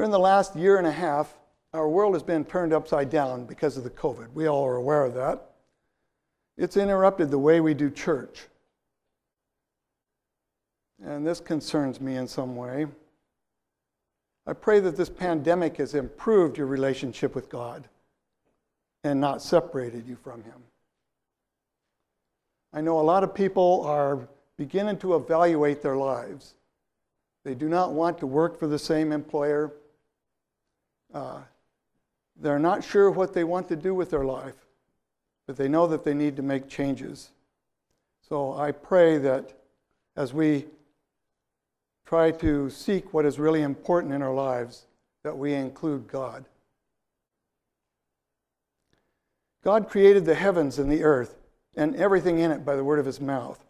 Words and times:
During 0.00 0.12
the 0.12 0.18
last 0.18 0.56
year 0.56 0.78
and 0.78 0.86
a 0.86 0.92
half, 0.92 1.36
our 1.74 1.86
world 1.86 2.14
has 2.14 2.22
been 2.22 2.46
turned 2.46 2.72
upside 2.72 3.10
down 3.10 3.44
because 3.44 3.76
of 3.76 3.84
the 3.84 3.90
COVID. 3.90 4.32
We 4.32 4.46
all 4.46 4.64
are 4.64 4.76
aware 4.76 5.04
of 5.04 5.12
that. 5.12 5.50
It's 6.56 6.78
interrupted 6.78 7.30
the 7.30 7.38
way 7.38 7.60
we 7.60 7.74
do 7.74 7.90
church. 7.90 8.48
And 11.04 11.26
this 11.26 11.38
concerns 11.38 12.00
me 12.00 12.16
in 12.16 12.26
some 12.26 12.56
way. 12.56 12.86
I 14.46 14.54
pray 14.54 14.80
that 14.80 14.96
this 14.96 15.10
pandemic 15.10 15.76
has 15.76 15.94
improved 15.94 16.56
your 16.56 16.66
relationship 16.66 17.34
with 17.34 17.50
God 17.50 17.86
and 19.04 19.20
not 19.20 19.42
separated 19.42 20.08
you 20.08 20.16
from 20.16 20.42
Him. 20.44 20.62
I 22.72 22.80
know 22.80 22.98
a 22.98 23.02
lot 23.02 23.22
of 23.22 23.34
people 23.34 23.82
are 23.84 24.26
beginning 24.56 24.96
to 25.00 25.14
evaluate 25.16 25.82
their 25.82 25.96
lives. 25.96 26.54
They 27.44 27.54
do 27.54 27.68
not 27.68 27.92
want 27.92 28.16
to 28.20 28.26
work 28.26 28.58
for 28.58 28.66
the 28.66 28.78
same 28.78 29.12
employer. 29.12 29.74
Uh, 31.12 31.40
they're 32.40 32.58
not 32.58 32.84
sure 32.84 33.10
what 33.10 33.34
they 33.34 33.44
want 33.44 33.68
to 33.68 33.76
do 33.76 33.94
with 33.94 34.10
their 34.10 34.24
life, 34.24 34.66
but 35.46 35.56
they 35.56 35.68
know 35.68 35.86
that 35.86 36.04
they 36.04 36.14
need 36.14 36.36
to 36.36 36.42
make 36.42 36.68
changes. 36.68 37.30
So 38.28 38.54
I 38.54 38.72
pray 38.72 39.18
that 39.18 39.52
as 40.16 40.32
we 40.32 40.66
try 42.06 42.30
to 42.30 42.70
seek 42.70 43.12
what 43.12 43.26
is 43.26 43.38
really 43.38 43.62
important 43.62 44.12
in 44.12 44.22
our 44.22 44.34
lives, 44.34 44.86
that 45.22 45.36
we 45.36 45.52
include 45.52 46.08
God. 46.08 46.44
God 49.62 49.88
created 49.88 50.24
the 50.24 50.34
heavens 50.34 50.78
and 50.78 50.90
the 50.90 51.04
earth 51.04 51.36
and 51.76 51.94
everything 51.96 52.38
in 52.38 52.50
it 52.50 52.64
by 52.64 52.76
the 52.76 52.84
word 52.84 52.98
of 52.98 53.06
his 53.06 53.20
mouth. 53.20 53.64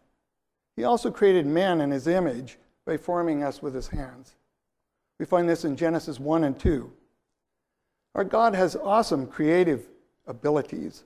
He 0.75 0.83
also 0.83 1.11
created 1.11 1.45
man 1.45 1.81
in 1.81 1.91
his 1.91 2.07
image 2.07 2.57
by 2.85 2.97
forming 2.97 3.43
us 3.43 3.61
with 3.61 3.75
his 3.75 3.89
hands. 3.89 4.35
We 5.19 5.25
find 5.25 5.47
this 5.47 5.65
in 5.65 5.75
Genesis 5.75 6.19
1 6.19 6.43
and 6.43 6.59
2. 6.59 6.91
Our 8.13 8.23
God 8.23 8.55
has 8.55 8.75
awesome 8.75 9.27
creative 9.27 9.87
abilities. 10.27 11.03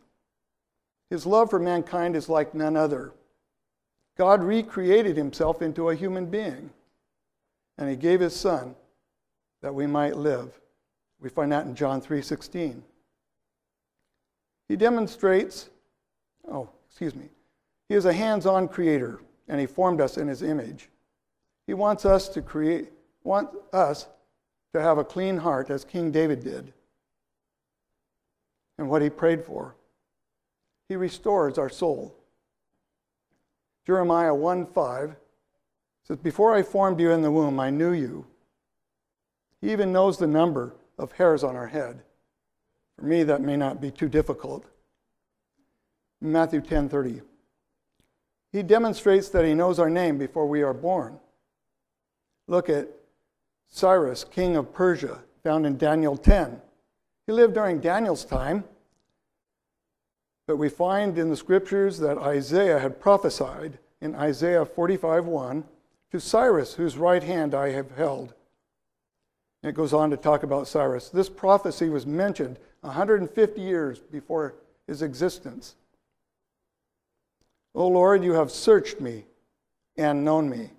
His 1.10 1.26
love 1.26 1.50
for 1.50 1.60
mankind 1.60 2.16
is 2.16 2.30
like 2.30 2.56
none 2.56 2.76
other. 2.76 3.14
God 4.18 4.42
recreated 4.42 5.16
himself 5.16 5.62
into 5.62 5.90
a 5.90 5.96
human 5.96 6.26
being, 6.26 6.72
and 7.78 7.90
he 7.90 7.96
gave 7.96 8.22
his 8.22 8.36
son 8.36 8.76
that 9.62 9.76
we 9.76 9.86
might 9.86 10.18
live. 10.18 10.60
We 11.20 11.30
find 11.30 11.52
that 11.52 11.66
in 11.66 11.76
John 11.76 12.02
3:16. 12.02 12.82
He 14.68 14.76
demonstrates 14.76 15.70
oh, 16.50 16.70
excuse 16.88 17.16
me. 17.16 17.30
He 17.90 17.96
is 17.96 18.06
a 18.06 18.14
hands-on 18.14 18.68
creator, 18.68 19.20
and 19.48 19.60
he 19.60 19.68
formed 19.68 20.02
us 20.02 20.18
in 20.18 20.28
his 20.28 20.42
image. 20.42 20.90
He 21.68 21.74
wants 21.74 22.06
us 22.06 22.30
to 22.30 22.42
create 22.42 22.92
want 23.24 23.50
us 23.74 24.08
to 24.74 24.82
have 24.82 24.98
a 24.98 25.04
clean 25.04 25.38
heart 25.38 25.70
as 25.70 25.84
King 25.84 26.12
David 26.12 26.44
did 26.44 26.74
and 28.78 28.90
what 28.90 29.02
he 29.02 29.10
prayed 29.10 29.44
for. 29.44 29.76
He 30.88 30.96
restores 30.96 31.58
our 31.58 31.70
soul. 31.70 32.16
Jeremiah 33.86 34.34
1 34.34 34.66
5 34.66 35.16
says, 36.04 36.18
Before 36.18 36.54
I 36.54 36.64
formed 36.64 37.00
you 37.00 37.12
in 37.12 37.22
the 37.22 37.32
womb, 37.32 37.60
I 37.60 37.70
knew 37.70 37.92
you. 37.92 38.26
He 39.62 39.72
even 39.72 39.92
knows 39.92 40.18
the 40.18 40.28
number 40.28 40.76
of 40.98 41.14
hairs 41.14 41.44
on 41.44 41.56
our 41.56 41.68
head. 41.68 42.04
For 42.98 43.06
me, 43.06 43.24
that 43.24 43.42
may 43.42 43.58
not 43.58 43.82
be 43.82 43.92
too 43.92 44.08
difficult. 44.08 44.66
Matthew 46.22 46.62
10 46.62 46.90
30. 46.90 47.22
He 48.52 48.64
demonstrates 48.64 49.30
that 49.30 49.46
he 49.46 49.54
knows 49.54 49.80
our 49.80 49.90
name 49.90 50.18
before 50.18 50.48
we 50.48 50.62
are 50.62 50.74
born. 50.74 51.20
Look 52.48 52.70
at 52.70 52.88
Cyrus, 53.68 54.24
king 54.24 54.56
of 54.56 54.74
Persia, 54.74 55.20
found 55.44 55.66
in 55.66 55.78
Daniel 55.78 56.16
10. 56.16 56.62
He 57.28 57.34
lived 57.34 57.56
during 57.56 57.80
Daniel's 57.80 58.24
time, 58.24 58.66
but 60.48 60.58
we 60.58 60.70
find 60.70 61.18
in 61.18 61.30
the 61.30 61.36
scriptures 61.36 61.98
that 62.00 62.18
Isaiah 62.18 62.80
had 62.80 63.00
prophesied 63.00 63.80
in 64.00 64.14
Isaiah 64.16 64.66
45:1 64.66 65.64
to 66.12 66.20
Cyrus, 66.20 66.76
whose 66.76 66.98
right 66.98 67.24
hand 67.24 67.56
I 67.56 67.70
have 67.70 67.92
held. 67.92 68.36
And 69.64 69.72
it 69.72 69.76
goes 69.76 69.94
on 69.94 70.12
to 70.12 70.18
talk 70.18 70.44
about 70.44 70.68
Cyrus. 70.68 71.10
This 71.10 71.30
prophecy 71.30 71.90
was 71.90 72.06
mentioned 72.06 72.60
150 72.82 73.62
years 73.62 74.00
before 74.00 74.54
his 74.86 75.02
existence. 75.02 75.76
O 77.74 77.88
Lord, 77.88 78.24
you 78.24 78.34
have 78.34 78.52
searched 78.52 79.02
me 79.02 79.26
and 79.98 80.24
known 80.24 80.50
me. 80.50 80.72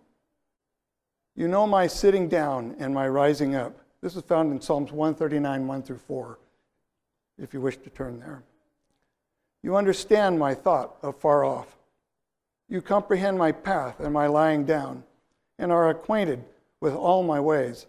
You 1.35 1.49
know 1.49 1.67
my 1.67 1.89
sitting 1.89 2.29
down 2.29 2.77
and 2.79 2.95
my 2.95 3.09
rising 3.09 3.57
up. 3.57 3.77
This 4.03 4.17
is 4.17 4.23
found 4.23 4.53
in 4.53 4.61
Psalms 4.61 4.93
139, 4.93 5.67
1 5.67 5.83
through 5.83 5.99
4, 5.99 6.39
if 7.39 7.55
you 7.55 7.61
wish 7.61 7.77
to 7.79 7.91
turn 7.91 8.21
there. 8.21 8.43
You 9.63 9.77
understand 9.77 10.39
my 10.39 10.55
thought 10.55 10.97
afar 11.03 11.45
off. 11.45 11.77
You 12.69 12.83
comprehend 12.83 13.39
my 13.39 13.53
path 13.53 14.01
and 14.01 14.13
my 14.13 14.27
lying 14.27 14.65
down, 14.65 15.05
and 15.59 15.73
are 15.73 15.89
acquainted 15.89 16.45
with 16.81 16.95
all 16.95 17.23
my 17.23 17.41
ways. 17.41 17.87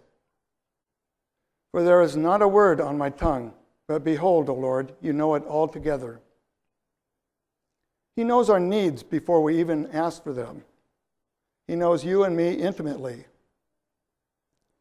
For 1.72 1.84
there 1.84 2.02
is 2.02 2.16
not 2.16 2.42
a 2.42 2.48
word 2.48 2.80
on 2.80 2.98
my 2.98 3.10
tongue, 3.10 3.54
but 3.88 4.04
behold, 4.04 4.50
O 4.50 4.54
Lord, 4.54 4.94
you 5.02 5.14
know 5.14 5.36
it 5.36 5.44
altogether. 5.46 6.20
He 8.16 8.24
knows 8.24 8.50
our 8.50 8.60
needs 8.60 9.04
before 9.04 9.44
we 9.44 9.60
even 9.60 9.88
ask 9.92 10.24
for 10.24 10.34
them. 10.34 10.64
He 11.68 11.76
knows 11.76 12.04
you 12.04 12.24
and 12.24 12.36
me 12.36 12.54
intimately. 12.54 13.26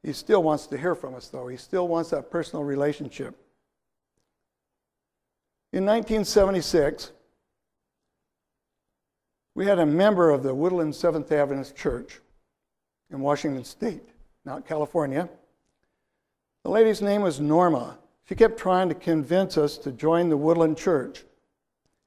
He 0.06 0.12
still 0.12 0.41
wants 0.41 0.69
to 0.69 0.78
hear 0.78 0.94
from 0.94 1.17
us, 1.17 1.27
though. 1.27 1.49
He 1.49 1.56
still 1.56 1.89
wants 1.89 2.11
that 2.11 2.31
personal 2.31 2.62
relationship. 2.62 3.34
In 5.72 5.84
1976, 5.84 7.11
we 9.56 9.67
had 9.67 9.81
a 9.81 9.84
member 9.84 10.31
of 10.31 10.44
the 10.44 10.55
Woodland 10.55 10.94
Seventh 10.94 11.33
Adventist 11.33 11.75
Church 11.75 12.21
in 13.11 13.19
Washington 13.19 13.65
State, 13.65 14.09
not 14.44 14.65
California. 14.65 15.28
The 16.62 16.71
lady's 16.71 17.03
name 17.03 17.23
was 17.23 17.41
Norma. 17.41 17.99
She 18.28 18.37
kept 18.37 18.61
trying 18.61 18.88
to 18.91 18.94
convince 18.94 19.59
us 19.59 19.77
to 19.78 19.91
join 19.91 20.28
the 20.28 20.37
Woodland 20.37 20.78
Church 20.78 21.25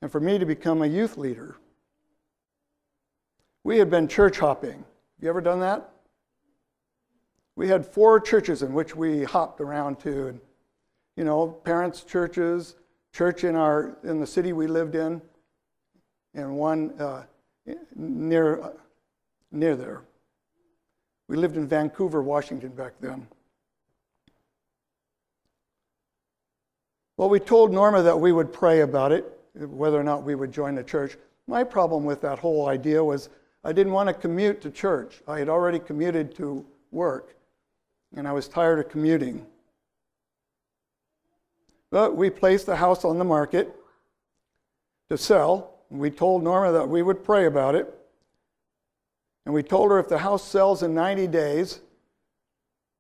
and 0.02 0.10
for 0.10 0.22
me 0.22 0.40
to 0.40 0.46
become 0.46 0.84
a 0.84 0.88
youth 0.88 1.18
leader. 1.18 1.58
We 3.66 3.78
had 3.78 3.90
been 3.90 4.08
church 4.08 4.40
hopping. 4.40 4.72
Have 4.72 5.24
you 5.24 5.28
ever 5.28 5.42
done 5.42 5.60
that? 5.60 5.92
We 7.60 7.68
had 7.68 7.86
four 7.86 8.22
churches 8.22 8.64
in 8.64 8.74
which 8.74 8.96
we 8.96 9.26
hopped 9.26 9.60
around 9.60 10.00
to, 10.00 10.28
and 10.28 10.40
you 11.18 11.26
know, 11.26 11.50
parents' 11.50 12.06
churches, 12.06 12.76
church 13.12 13.44
in 13.44 13.54
our 13.54 13.98
in 14.06 14.22
the 14.22 14.26
city 14.26 14.54
we 14.54 14.66
lived 14.66 14.96
in, 14.96 15.22
and 16.34 16.56
one 16.56 16.98
uh, 17.02 17.26
near 17.98 18.62
uh, 18.62 18.70
near 19.52 19.76
there. 19.76 20.04
We 21.28 21.36
lived 21.36 21.58
in 21.58 21.68
Vancouver, 21.68 22.24
Washington 22.24 22.70
back 22.70 22.94
then. 23.02 23.28
Well, 27.18 27.28
we 27.28 27.42
told 27.42 27.74
Norma 27.74 28.02
that 28.04 28.18
we 28.18 28.32
would 28.32 28.54
pray 28.54 28.80
about 28.80 29.12
it, 29.12 29.38
whether 29.54 30.00
or 30.00 30.04
not 30.06 30.24
we 30.24 30.34
would 30.34 30.54
join 30.54 30.76
the 30.76 30.84
church. 30.86 31.18
My 31.46 31.66
problem 31.66 32.06
with 32.06 32.22
that 32.22 32.40
whole 32.40 32.70
idea 32.70 33.04
was 33.04 33.28
I 33.66 33.74
didn't 33.74 33.92
want 33.92 34.08
to 34.08 34.14
commute 34.14 34.62
to 34.62 34.72
church. 34.72 35.22
I 35.28 35.40
had 35.40 35.50
already 35.50 35.80
commuted 35.80 36.34
to 36.36 36.66
work 36.92 37.36
and 38.16 38.28
I 38.28 38.32
was 38.32 38.48
tired 38.48 38.80
of 38.80 38.90
commuting. 38.90 39.46
But 41.92 42.16
we 42.16 42.30
placed 42.30 42.66
the 42.66 42.76
house 42.76 43.04
on 43.04 43.18
the 43.18 43.26
market 43.26 43.76
to 45.10 45.18
sell. 45.18 45.76
We 45.90 46.12
told 46.12 46.44
Norma 46.44 46.72
that 46.72 46.88
we 46.88 47.02
would 47.02 47.24
pray 47.24 47.46
about 47.46 47.76
it. 47.76 47.94
And 49.46 49.54
we 49.54 49.64
told 49.64 49.90
her 49.90 50.00
if 50.00 50.08
the 50.08 50.20
house 50.20 50.44
sells 50.44 50.84
in 50.84 50.94
90 50.94 51.28
days, 51.28 51.82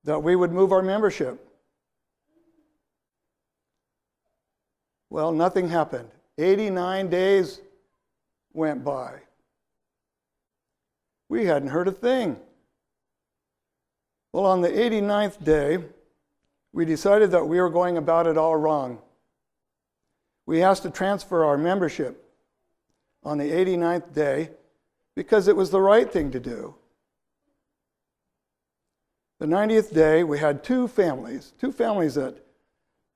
that 0.06 0.24
we 0.24 0.36
would 0.36 0.52
move 0.52 0.72
our 0.72 0.82
membership. 0.82 1.46
Well, 5.10 5.32
nothing 5.32 5.70
happened. 5.70 6.10
89 6.38 7.10
days 7.10 7.62
went 8.54 8.84
by. 8.84 9.20
We 11.28 11.46
hadn't 11.46 11.70
heard 11.70 11.88
a 11.88 11.92
thing. 11.92 12.38
Well, 14.32 14.46
on 14.46 14.62
the 14.62 14.70
89th 14.70 15.44
day, 15.44 15.80
we 16.72 16.86
decided 16.86 17.32
that 17.32 17.48
we 17.48 17.60
were 17.60 17.70
going 17.70 17.98
about 17.98 18.28
it 18.28 18.38
all 18.38 18.56
wrong. 18.56 19.00
We 20.46 20.62
asked 20.62 20.84
to 20.84 20.90
transfer 20.90 21.44
our 21.46 21.58
membership 21.58 22.24
on 23.24 23.38
the 23.38 23.52
89th 23.52 24.14
day 24.14 24.52
because 25.16 25.48
it 25.48 25.56
was 25.56 25.72
the 25.72 25.82
right 25.82 26.12
thing 26.12 26.32
to 26.32 26.40
do. 26.40 26.76
The 29.40 29.48
90th 29.48 29.94
day, 29.94 30.24
we 30.24 30.38
had 30.38 30.64
two 30.64 30.88
families, 30.88 31.54
two 31.60 31.72
families 31.72 32.16
that 32.16 32.38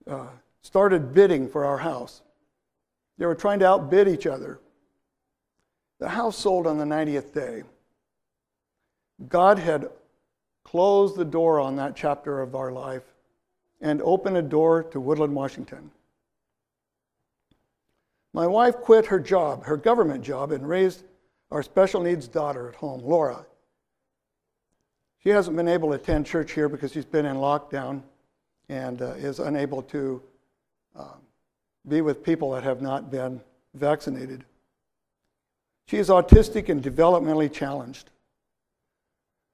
uh, 0.07 0.27
started 0.61 1.13
bidding 1.13 1.47
for 1.47 1.65
our 1.65 1.77
house. 1.77 2.21
They 3.17 3.25
were 3.25 3.35
trying 3.35 3.59
to 3.59 3.67
outbid 3.67 4.07
each 4.07 4.25
other. 4.25 4.59
The 5.99 6.09
house 6.09 6.37
sold 6.37 6.65
on 6.65 6.77
the 6.77 6.85
90th 6.85 7.33
day. 7.33 7.63
God 9.27 9.59
had 9.59 9.89
closed 10.63 11.15
the 11.15 11.25
door 11.25 11.59
on 11.59 11.75
that 11.75 11.95
chapter 11.95 12.41
of 12.41 12.55
our 12.55 12.71
life. 12.71 13.03
and 13.81 14.01
open 14.01 14.37
a 14.37 14.41
door 14.41 14.81
to 14.81 14.99
Woodland, 14.99 15.35
Washington. 15.35 15.91
My 18.31 18.47
wife 18.47 18.77
quit 18.77 19.05
her 19.07 19.19
job, 19.19 19.65
her 19.65 19.75
government 19.75 20.23
job, 20.23 20.53
and 20.53 20.67
raised 20.67 21.03
our 21.51 21.61
special 21.61 22.01
needs 22.01 22.27
daughter 22.29 22.69
at 22.69 22.75
home, 22.75 23.01
Laura. 23.03 23.45
She 25.21 25.29
hasn't 25.29 25.55
been 25.55 25.67
able 25.67 25.89
to 25.89 25.95
attend 25.95 26.25
church 26.25 26.53
here 26.53 26.69
because 26.69 26.93
she's 26.93 27.05
been 27.05 27.25
in 27.25 27.37
lockdown 27.37 28.03
and 28.69 29.01
uh, 29.01 29.11
is 29.17 29.39
unable 29.39 29.81
to 29.83 30.21
uh, 30.95 31.15
be 31.87 32.01
with 32.01 32.23
people 32.23 32.51
that 32.51 32.63
have 32.63 32.81
not 32.81 33.11
been 33.11 33.41
vaccinated. 33.73 34.45
She 35.87 35.97
is 35.97 36.09
autistic 36.09 36.69
and 36.69 36.81
developmentally 36.81 37.51
challenged. 37.51 38.09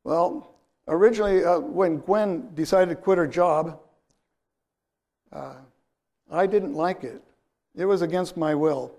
Well, 0.04 0.56
originally, 0.90 1.46
uh, 1.46 1.60
when 1.60 1.98
Gwen 1.98 2.50
decided 2.56 2.90
to 2.90 2.96
quit 2.96 3.18
her 3.18 3.28
job, 3.28 3.80
uh, 5.32 5.56
I 6.32 6.48
didn't 6.48 6.74
like 6.74 7.04
it. 7.04 7.22
It 7.76 7.86
was 7.86 8.02
against 8.02 8.36
my 8.36 8.56
will 8.56 8.92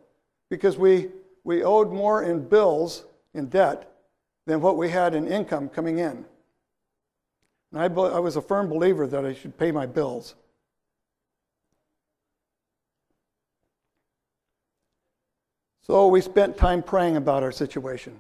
because 0.49 0.79
we, 0.79 1.09
we 1.45 1.63
owed 1.63 1.93
more 1.93 2.23
in 2.23 2.49
bills, 2.49 3.05
in 3.35 3.47
debt, 3.47 3.91
than 4.47 4.61
what 4.61 4.77
we 4.77 4.89
had 4.89 5.15
in 5.15 5.29
income 5.29 5.69
coming 5.69 5.99
in. 5.99 6.25
And 7.73 7.81
I, 7.81 7.85
I 7.85 8.19
was 8.19 8.37
a 8.37 8.43
firm 8.43 8.69
believer 8.69 9.07
that 9.07 9.25
I 9.25 9.35
should 9.35 9.59
pay 9.59 9.71
my 9.71 9.87
bills. 9.87 10.35
So 15.83 16.07
we 16.07 16.21
spent 16.21 16.57
time 16.57 16.83
praying 16.83 17.17
about 17.17 17.43
our 17.43 17.53
situation. 17.53 18.17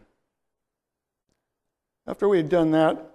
After 2.06 2.28
we 2.28 2.37
had 2.37 2.49
done 2.49 2.72
that, 2.72 3.11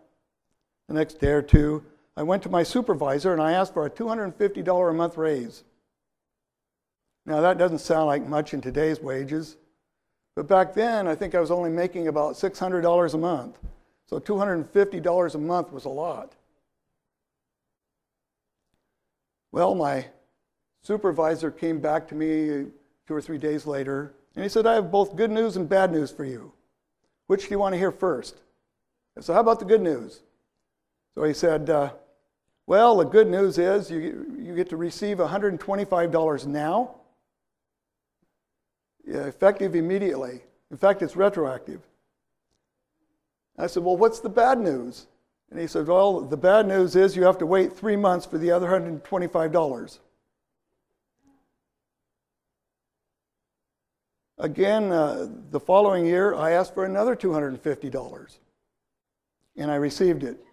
the 0.87 0.93
next 0.93 1.19
day 1.19 1.31
or 1.31 1.41
two, 1.41 1.83
I 2.17 2.23
went 2.23 2.43
to 2.43 2.49
my 2.49 2.63
supervisor 2.63 3.33
and 3.33 3.41
I 3.41 3.53
asked 3.53 3.73
for 3.73 3.85
a 3.85 3.89
$250 3.89 4.89
a 4.89 4.93
month 4.93 5.17
raise. 5.17 5.63
Now, 7.25 7.41
that 7.41 7.57
doesn't 7.57 7.79
sound 7.79 8.05
like 8.05 8.27
much 8.27 8.53
in 8.53 8.61
today's 8.61 8.99
wages, 8.99 9.57
but 10.35 10.47
back 10.47 10.73
then 10.73 11.07
I 11.07 11.15
think 11.15 11.33
I 11.33 11.39
was 11.39 11.51
only 11.51 11.71
making 11.71 12.07
about 12.07 12.35
$600 12.35 13.13
a 13.13 13.17
month. 13.17 13.57
So 14.07 14.19
$250 14.19 15.35
a 15.35 15.37
month 15.39 15.71
was 15.71 15.85
a 15.85 15.89
lot. 15.89 16.33
Well, 19.51 19.73
my 19.73 20.05
supervisor 20.83 21.49
came 21.49 21.79
back 21.79 22.07
to 22.09 22.15
me 22.15 22.67
two 23.07 23.13
or 23.13 23.21
three 23.21 23.37
days 23.39 23.65
later 23.65 24.13
and 24.35 24.43
he 24.43 24.49
said, 24.49 24.67
I 24.67 24.75
have 24.75 24.91
both 24.91 25.15
good 25.15 25.31
news 25.31 25.55
and 25.55 25.67
bad 25.67 25.91
news 25.91 26.11
for 26.11 26.25
you. 26.25 26.51
Which 27.27 27.45
do 27.45 27.51
you 27.51 27.59
want 27.59 27.73
to 27.73 27.79
hear 27.79 27.91
first? 27.91 28.35
So, 29.19 29.33
How 29.33 29.39
about 29.39 29.59
the 29.59 29.65
good 29.65 29.81
news? 29.81 30.21
So 31.15 31.23
he 31.23 31.33
said, 31.33 31.69
uh, 31.69 31.93
Well, 32.67 32.97
the 32.97 33.05
good 33.05 33.27
news 33.27 33.57
is 33.57 33.89
you, 33.89 34.35
you 34.37 34.55
get 34.55 34.69
to 34.69 34.77
receive 34.77 35.17
$125 35.17 36.45
now, 36.45 36.95
effective 39.05 39.75
immediately. 39.75 40.41
In 40.71 40.77
fact, 40.77 41.01
it's 41.01 41.15
retroactive. 41.15 41.81
I 43.57 43.67
said, 43.67 43.83
Well, 43.83 43.97
what's 43.97 44.19
the 44.19 44.29
bad 44.29 44.59
news? 44.59 45.07
And 45.49 45.59
he 45.59 45.67
said, 45.67 45.87
Well, 45.87 46.21
the 46.21 46.37
bad 46.37 46.67
news 46.67 46.95
is 46.95 47.15
you 47.15 47.23
have 47.23 47.37
to 47.37 47.45
wait 47.45 47.73
three 47.73 47.95
months 47.95 48.25
for 48.25 48.37
the 48.37 48.51
other 48.51 48.67
$125. 48.67 49.99
Again, 54.37 54.91
uh, 54.91 55.29
the 55.51 55.61
following 55.61 56.05
year, 56.05 56.35
I 56.35 56.51
asked 56.51 56.73
for 56.73 56.83
another 56.83 57.15
$250, 57.15 58.37
and 59.55 59.71
I 59.71 59.75
received 59.75 60.23
it. 60.23 60.45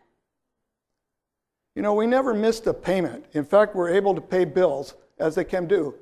You 1.75 1.83
know, 1.83 1.95
we 1.95 2.07
never 2.07 2.35
missed 2.35 2.67
a 2.67 2.75
payment. 2.75 3.25
In 3.33 3.45
fact, 3.45 3.75
we're 3.75 3.91
able 3.91 4.15
to 4.15 4.21
pay 4.21 4.45
bills 4.45 4.95
as 5.19 5.35
they 5.35 5.45
came 5.45 5.67
due. 5.67 5.95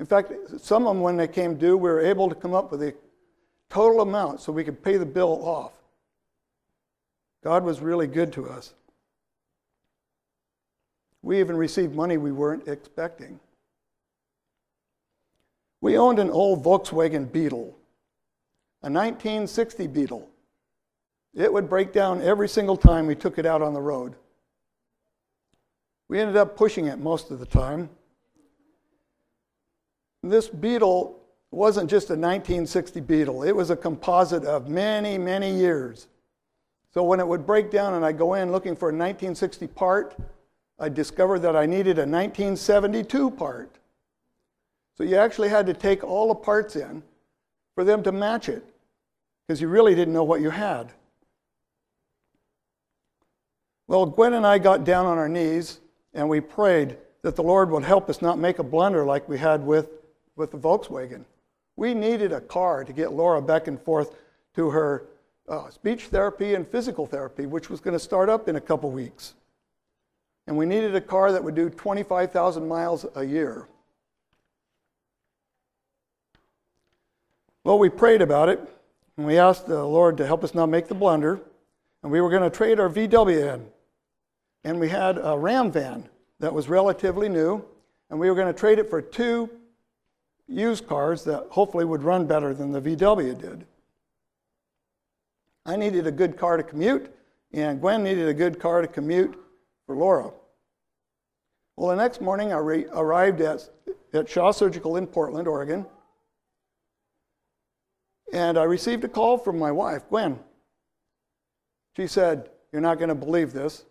In 0.00 0.06
fact, 0.06 0.32
some 0.58 0.86
of 0.86 0.94
them, 0.94 1.02
when 1.02 1.16
they 1.16 1.28
came 1.28 1.56
due, 1.56 1.76
we 1.76 1.90
were 1.90 2.00
able 2.00 2.28
to 2.28 2.34
come 2.34 2.54
up 2.54 2.70
with 2.70 2.82
a 2.82 2.94
total 3.68 4.00
amount 4.00 4.40
so 4.40 4.52
we 4.52 4.64
could 4.64 4.82
pay 4.82 4.96
the 4.96 5.06
bill 5.06 5.44
off. 5.46 5.72
God 7.42 7.64
was 7.64 7.80
really 7.80 8.06
good 8.06 8.32
to 8.34 8.48
us. 8.48 8.74
We 11.22 11.40
even 11.40 11.56
received 11.56 11.94
money 11.94 12.16
we 12.16 12.32
weren't 12.32 12.68
expecting. 12.68 13.40
We 15.80 15.98
owned 15.98 16.18
an 16.18 16.30
old 16.30 16.64
Volkswagen 16.64 17.30
Beetle, 17.30 17.76
a 18.82 18.90
1960 18.90 19.86
Beetle. 19.88 20.28
It 21.34 21.52
would 21.52 21.68
break 21.68 21.92
down 21.92 22.22
every 22.22 22.48
single 22.48 22.76
time 22.76 23.06
we 23.06 23.14
took 23.14 23.38
it 23.38 23.46
out 23.46 23.62
on 23.62 23.74
the 23.74 23.80
road. 23.80 24.14
We 26.08 26.18
ended 26.18 26.36
up 26.36 26.56
pushing 26.56 26.86
it 26.86 26.98
most 26.98 27.30
of 27.30 27.38
the 27.38 27.46
time. 27.46 27.90
This 30.22 30.48
Beetle 30.48 31.20
wasn't 31.50 31.88
just 31.88 32.08
a 32.10 32.12
1960 32.12 33.00
Beetle, 33.00 33.42
it 33.44 33.52
was 33.52 33.70
a 33.70 33.76
composite 33.76 34.44
of 34.44 34.68
many, 34.68 35.16
many 35.16 35.50
years. 35.50 36.08
So 36.92 37.02
when 37.02 37.20
it 37.20 37.26
would 37.26 37.46
break 37.46 37.70
down 37.70 37.94
and 37.94 38.04
I 38.04 38.12
go 38.12 38.34
in 38.34 38.50
looking 38.50 38.74
for 38.74 38.88
a 38.88 38.92
1960 38.92 39.66
part, 39.68 40.16
I 40.78 40.88
discovered 40.88 41.40
that 41.40 41.56
I 41.56 41.66
needed 41.66 41.98
a 41.98 42.06
1972 42.06 43.30
part. 43.32 43.78
So 44.96 45.04
you 45.04 45.16
actually 45.16 45.48
had 45.48 45.66
to 45.66 45.74
take 45.74 46.02
all 46.02 46.28
the 46.28 46.34
parts 46.34 46.76
in 46.76 47.02
for 47.74 47.84
them 47.84 48.02
to 48.02 48.12
match 48.12 48.48
it 48.48 48.64
because 49.46 49.60
you 49.60 49.68
really 49.68 49.94
didn't 49.94 50.14
know 50.14 50.24
what 50.24 50.40
you 50.40 50.50
had. 50.50 50.92
Well, 53.86 54.06
Gwen 54.06 54.34
and 54.34 54.46
I 54.46 54.58
got 54.58 54.84
down 54.84 55.06
on 55.06 55.18
our 55.18 55.28
knees 55.28 55.80
and 56.18 56.28
we 56.28 56.40
prayed 56.40 56.96
that 57.22 57.36
the 57.36 57.44
Lord 57.44 57.70
would 57.70 57.84
help 57.84 58.10
us 58.10 58.20
not 58.20 58.40
make 58.40 58.58
a 58.58 58.64
blunder 58.64 59.04
like 59.04 59.28
we 59.28 59.38
had 59.38 59.64
with, 59.64 59.88
with 60.34 60.50
the 60.50 60.58
Volkswagen. 60.58 61.24
We 61.76 61.94
needed 61.94 62.32
a 62.32 62.40
car 62.40 62.82
to 62.82 62.92
get 62.92 63.12
Laura 63.12 63.40
back 63.40 63.68
and 63.68 63.80
forth 63.80 64.16
to 64.56 64.70
her 64.70 65.04
uh, 65.48 65.70
speech 65.70 66.06
therapy 66.06 66.54
and 66.54 66.66
physical 66.66 67.06
therapy, 67.06 67.46
which 67.46 67.70
was 67.70 67.78
going 67.80 67.92
to 67.92 68.00
start 68.00 68.28
up 68.28 68.48
in 68.48 68.56
a 68.56 68.60
couple 68.60 68.90
weeks. 68.90 69.34
And 70.48 70.58
we 70.58 70.66
needed 70.66 70.96
a 70.96 71.00
car 71.00 71.30
that 71.30 71.44
would 71.44 71.54
do 71.54 71.70
25,000 71.70 72.66
miles 72.66 73.06
a 73.14 73.22
year. 73.22 73.68
Well, 77.62 77.78
we 77.78 77.90
prayed 77.90 78.22
about 78.22 78.48
it, 78.48 78.58
and 79.16 79.24
we 79.24 79.38
asked 79.38 79.68
the 79.68 79.84
Lord 79.84 80.16
to 80.16 80.26
help 80.26 80.42
us 80.42 80.52
not 80.52 80.68
make 80.68 80.88
the 80.88 80.96
blunder, 80.96 81.40
and 82.02 82.10
we 82.10 82.20
were 82.20 82.30
going 82.30 82.42
to 82.42 82.50
trade 82.50 82.80
our 82.80 82.90
VW 82.90 83.54
in. 83.54 83.66
And 84.64 84.80
we 84.80 84.88
had 84.88 85.18
a 85.18 85.36
Ram 85.38 85.70
van 85.70 86.08
that 86.40 86.52
was 86.52 86.68
relatively 86.68 87.28
new, 87.28 87.64
and 88.10 88.18
we 88.18 88.28
were 88.28 88.36
going 88.36 88.52
to 88.52 88.58
trade 88.58 88.78
it 88.78 88.90
for 88.90 89.00
two 89.00 89.50
used 90.46 90.86
cars 90.86 91.24
that 91.24 91.46
hopefully 91.50 91.84
would 91.84 92.02
run 92.02 92.26
better 92.26 92.54
than 92.54 92.72
the 92.72 92.80
VW 92.80 93.38
did. 93.38 93.66
I 95.66 95.76
needed 95.76 96.06
a 96.06 96.10
good 96.10 96.38
car 96.38 96.56
to 96.56 96.62
commute, 96.62 97.14
and 97.52 97.80
Gwen 97.80 98.02
needed 98.02 98.28
a 98.28 98.34
good 98.34 98.58
car 98.58 98.80
to 98.80 98.88
commute 98.88 99.38
for 99.86 99.94
Laura. 99.94 100.30
Well, 101.76 101.90
the 101.90 101.96
next 101.96 102.20
morning 102.20 102.52
I 102.52 102.58
re- 102.58 102.86
arrived 102.90 103.40
at, 103.40 103.68
at 104.12 104.28
Shaw 104.28 104.50
Surgical 104.50 104.96
in 104.96 105.06
Portland, 105.06 105.46
Oregon, 105.46 105.86
and 108.32 108.58
I 108.58 108.64
received 108.64 109.04
a 109.04 109.08
call 109.08 109.38
from 109.38 109.58
my 109.58 109.70
wife, 109.70 110.08
Gwen. 110.08 110.38
She 111.96 112.06
said, 112.06 112.50
You're 112.72 112.82
not 112.82 112.98
going 112.98 113.08
to 113.08 113.14
believe 113.14 113.52
this. 113.52 113.84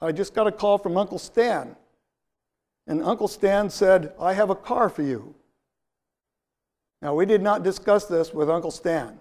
I 0.00 0.12
just 0.12 0.34
got 0.34 0.46
a 0.46 0.52
call 0.52 0.78
from 0.78 0.96
Uncle 0.96 1.18
Stan. 1.18 1.76
And 2.86 3.02
Uncle 3.02 3.28
Stan 3.28 3.70
said, 3.70 4.12
I 4.20 4.34
have 4.34 4.50
a 4.50 4.54
car 4.54 4.88
for 4.88 5.02
you. 5.02 5.34
Now, 7.00 7.14
we 7.14 7.26
did 7.26 7.42
not 7.42 7.62
discuss 7.62 8.06
this 8.06 8.32
with 8.32 8.50
Uncle 8.50 8.70
Stan. 8.70 9.20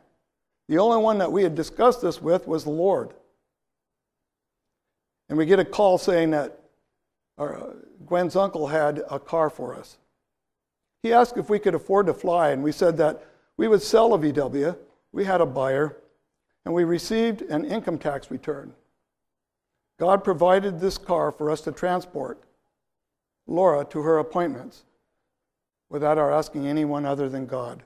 The 0.67 0.77
only 0.77 0.97
one 0.97 1.17
that 1.17 1.31
we 1.31 1.43
had 1.43 1.55
discussed 1.55 2.01
this 2.01 2.21
with 2.21 2.47
was 2.47 2.63
the 2.63 2.69
Lord. 2.69 3.13
And 5.29 5.37
we 5.37 5.45
get 5.45 5.59
a 5.59 5.65
call 5.65 5.97
saying 5.97 6.31
that 6.31 6.59
our, 7.37 7.57
uh, 7.57 7.73
Gwen's 8.05 8.35
uncle 8.35 8.67
had 8.67 9.01
a 9.09 9.19
car 9.19 9.49
for 9.49 9.75
us. 9.75 9.97
He 11.01 11.11
asked 11.11 11.37
if 11.37 11.49
we 11.49 11.59
could 11.59 11.75
afford 11.75 12.05
to 12.07 12.13
fly, 12.13 12.49
and 12.49 12.63
we 12.63 12.71
said 12.71 12.97
that 12.97 13.25
we 13.57 13.67
would 13.67 13.81
sell 13.81 14.13
a 14.13 14.19
VW. 14.19 14.77
We 15.11 15.25
had 15.25 15.41
a 15.41 15.45
buyer, 15.45 15.97
and 16.65 16.73
we 16.73 16.83
received 16.83 17.41
an 17.43 17.65
income 17.65 17.97
tax 17.97 18.31
return. 18.31 18.73
God 20.03 20.21
provided 20.25 20.81
this 20.81 20.97
car 20.97 21.31
for 21.31 21.49
us 21.49 21.61
to 21.61 21.71
transport 21.71 22.37
Laura 23.47 23.85
to 23.85 24.01
her 24.01 24.17
appointments 24.17 24.83
without 25.89 26.17
our 26.17 26.29
asking 26.29 26.67
anyone 26.67 27.05
other 27.05 27.29
than 27.29 27.45
God. 27.45 27.83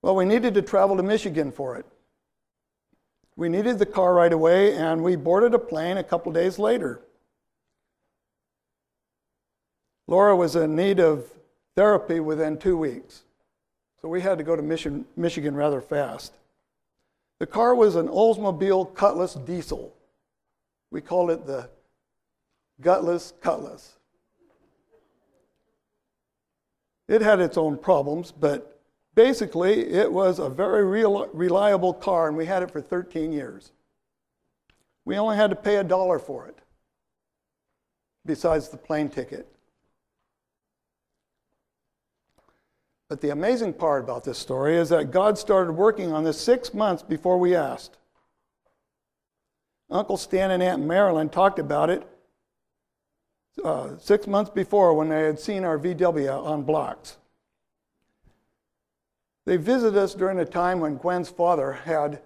Well, 0.00 0.14
we 0.14 0.26
needed 0.26 0.54
to 0.54 0.62
travel 0.62 0.96
to 0.96 1.02
Michigan 1.02 1.50
for 1.50 1.74
it. 1.74 1.86
We 3.34 3.48
needed 3.48 3.80
the 3.80 3.84
car 3.84 4.14
right 4.14 4.32
away, 4.32 4.76
and 4.76 5.02
we 5.02 5.16
boarded 5.16 5.54
a 5.54 5.58
plane 5.58 5.96
a 5.96 6.04
couple 6.04 6.30
days 6.30 6.56
later. 6.56 7.00
Laura 10.06 10.36
was 10.36 10.54
in 10.54 10.76
need 10.76 11.00
of 11.00 11.26
therapy 11.74 12.20
within 12.20 12.58
two 12.58 12.76
weeks. 12.76 13.24
So 14.00 14.08
we 14.08 14.20
had 14.20 14.38
to 14.38 14.44
go 14.44 14.54
to 14.54 15.04
Michigan 15.16 15.56
rather 15.56 15.80
fast. 15.80 16.32
The 17.38 17.46
car 17.46 17.74
was 17.74 17.96
an 17.96 18.08
Oldsmobile 18.08 18.94
Cutlass 18.94 19.34
diesel. 19.34 19.94
We 20.90 21.00
called 21.00 21.30
it 21.30 21.46
the 21.46 21.70
gutless 22.80 23.32
cutlass. 23.40 23.98
It 27.08 27.20
had 27.20 27.40
its 27.40 27.58
own 27.58 27.76
problems, 27.76 28.32
but 28.32 28.80
basically 29.14 29.92
it 29.92 30.10
was 30.10 30.38
a 30.38 30.48
very 30.48 30.84
real, 30.84 31.28
reliable 31.32 31.92
car, 31.92 32.28
and 32.28 32.36
we 32.36 32.46
had 32.46 32.62
it 32.62 32.70
for 32.70 32.80
13 32.80 33.32
years. 33.32 33.72
We 35.04 35.18
only 35.18 35.36
had 35.36 35.50
to 35.50 35.56
pay 35.56 35.76
a 35.76 35.84
dollar 35.84 36.18
for 36.18 36.46
it, 36.46 36.58
besides 38.24 38.68
the 38.70 38.78
plane 38.78 39.10
ticket. 39.10 39.53
But 43.08 43.20
the 43.20 43.30
amazing 43.30 43.74
part 43.74 44.02
about 44.02 44.24
this 44.24 44.38
story 44.38 44.76
is 44.76 44.88
that 44.88 45.10
God 45.10 45.36
started 45.38 45.72
working 45.72 46.12
on 46.12 46.24
this 46.24 46.40
six 46.40 46.72
months 46.72 47.02
before 47.02 47.38
we 47.38 47.54
asked. 47.54 47.98
Uncle 49.90 50.16
Stan 50.16 50.50
and 50.50 50.62
Aunt 50.62 50.82
Marilyn 50.82 51.28
talked 51.28 51.58
about 51.58 51.90
it 51.90 52.02
uh, 53.62 53.96
six 53.98 54.26
months 54.26 54.50
before 54.50 54.94
when 54.94 55.08
they 55.08 55.22
had 55.22 55.38
seen 55.38 55.64
our 55.64 55.78
VW 55.78 56.44
on 56.44 56.62
blocks. 56.62 57.18
They 59.46 59.58
visited 59.58 59.98
us 59.98 60.14
during 60.14 60.40
a 60.40 60.44
time 60.44 60.80
when 60.80 60.96
Gwen's 60.96 61.28
father 61.28 61.72
had, 61.72 62.22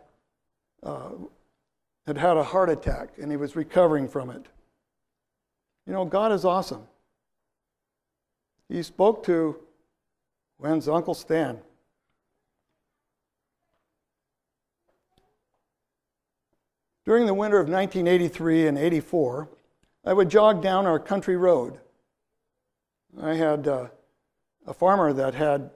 uh, 0.84 1.10
had 2.06 2.16
had 2.16 2.36
a 2.36 2.44
heart 2.44 2.70
attack 2.70 3.10
and 3.20 3.30
he 3.30 3.36
was 3.36 3.56
recovering 3.56 4.08
from 4.08 4.30
it. 4.30 4.46
You 5.86 5.92
know, 5.92 6.04
God 6.04 6.30
is 6.32 6.44
awesome. 6.44 6.86
He 8.68 8.82
spoke 8.82 9.24
to 9.24 9.56
Gwen's 10.60 10.88
Uncle 10.88 11.14
Stan. 11.14 11.58
During 17.04 17.26
the 17.26 17.34
winter 17.34 17.58
of 17.58 17.68
1983 17.68 18.66
and 18.66 18.76
84, 18.76 19.48
I 20.04 20.12
would 20.12 20.28
jog 20.28 20.62
down 20.62 20.84
our 20.84 20.98
country 20.98 21.36
road. 21.36 21.78
I 23.22 23.34
had 23.34 23.68
uh, 23.68 23.86
a 24.66 24.74
farmer 24.74 25.12
that 25.12 25.34
had 25.34 25.70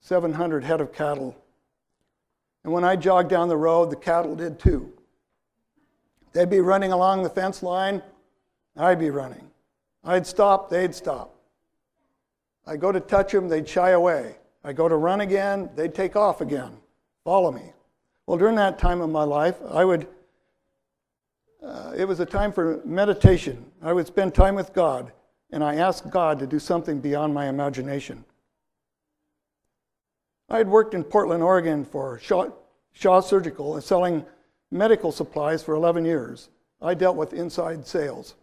700 0.00 0.64
head 0.64 0.80
of 0.80 0.92
cattle. 0.92 1.36
And 2.64 2.72
when 2.72 2.82
I 2.82 2.96
jogged 2.96 3.28
down 3.30 3.48
the 3.48 3.56
road, 3.56 3.90
the 3.90 3.96
cattle 3.96 4.34
did 4.34 4.58
too. 4.58 4.92
They'd 6.32 6.50
be 6.50 6.60
running 6.60 6.92
along 6.92 7.22
the 7.22 7.30
fence 7.30 7.62
line, 7.62 8.02
I'd 8.76 8.98
be 8.98 9.10
running. 9.10 9.50
I'd 10.02 10.26
stop, 10.26 10.70
they'd 10.70 10.94
stop. 10.94 11.33
I 12.66 12.76
go 12.76 12.92
to 12.92 13.00
touch 13.00 13.32
them, 13.32 13.48
they'd 13.48 13.68
shy 13.68 13.90
away. 13.90 14.36
I 14.62 14.72
go 14.72 14.88
to 14.88 14.96
run 14.96 15.20
again, 15.20 15.70
they'd 15.76 15.94
take 15.94 16.16
off 16.16 16.40
again, 16.40 16.76
follow 17.24 17.52
me. 17.52 17.72
Well, 18.26 18.38
during 18.38 18.56
that 18.56 18.78
time 18.78 19.00
of 19.00 19.10
my 19.10 19.24
life, 19.24 19.56
I 19.70 19.84
would 19.84 20.06
uh, 21.64 21.92
it 21.96 22.04
was 22.04 22.20
a 22.20 22.26
time 22.26 22.52
for 22.52 22.82
meditation. 22.84 23.64
I 23.82 23.92
would 23.92 24.06
spend 24.06 24.34
time 24.34 24.54
with 24.54 24.74
God, 24.74 25.12
and 25.50 25.64
I 25.64 25.76
asked 25.76 26.10
God 26.10 26.38
to 26.40 26.46
do 26.46 26.58
something 26.58 27.00
beyond 27.00 27.32
my 27.32 27.48
imagination. 27.48 28.24
I 30.50 30.58
had 30.58 30.68
worked 30.68 30.92
in 30.92 31.04
Portland, 31.04 31.42
Oregon 31.42 31.84
for 31.84 32.18
Shaw, 32.18 32.50
Shaw 32.92 33.20
Surgical 33.20 33.74
and 33.74 33.82
selling 33.82 34.26
medical 34.70 35.10
supplies 35.10 35.62
for 35.62 35.74
11 35.74 36.04
years. 36.04 36.50
I 36.82 36.92
dealt 36.92 37.16
with 37.16 37.32
inside 37.32 37.86
sales. 37.86 38.34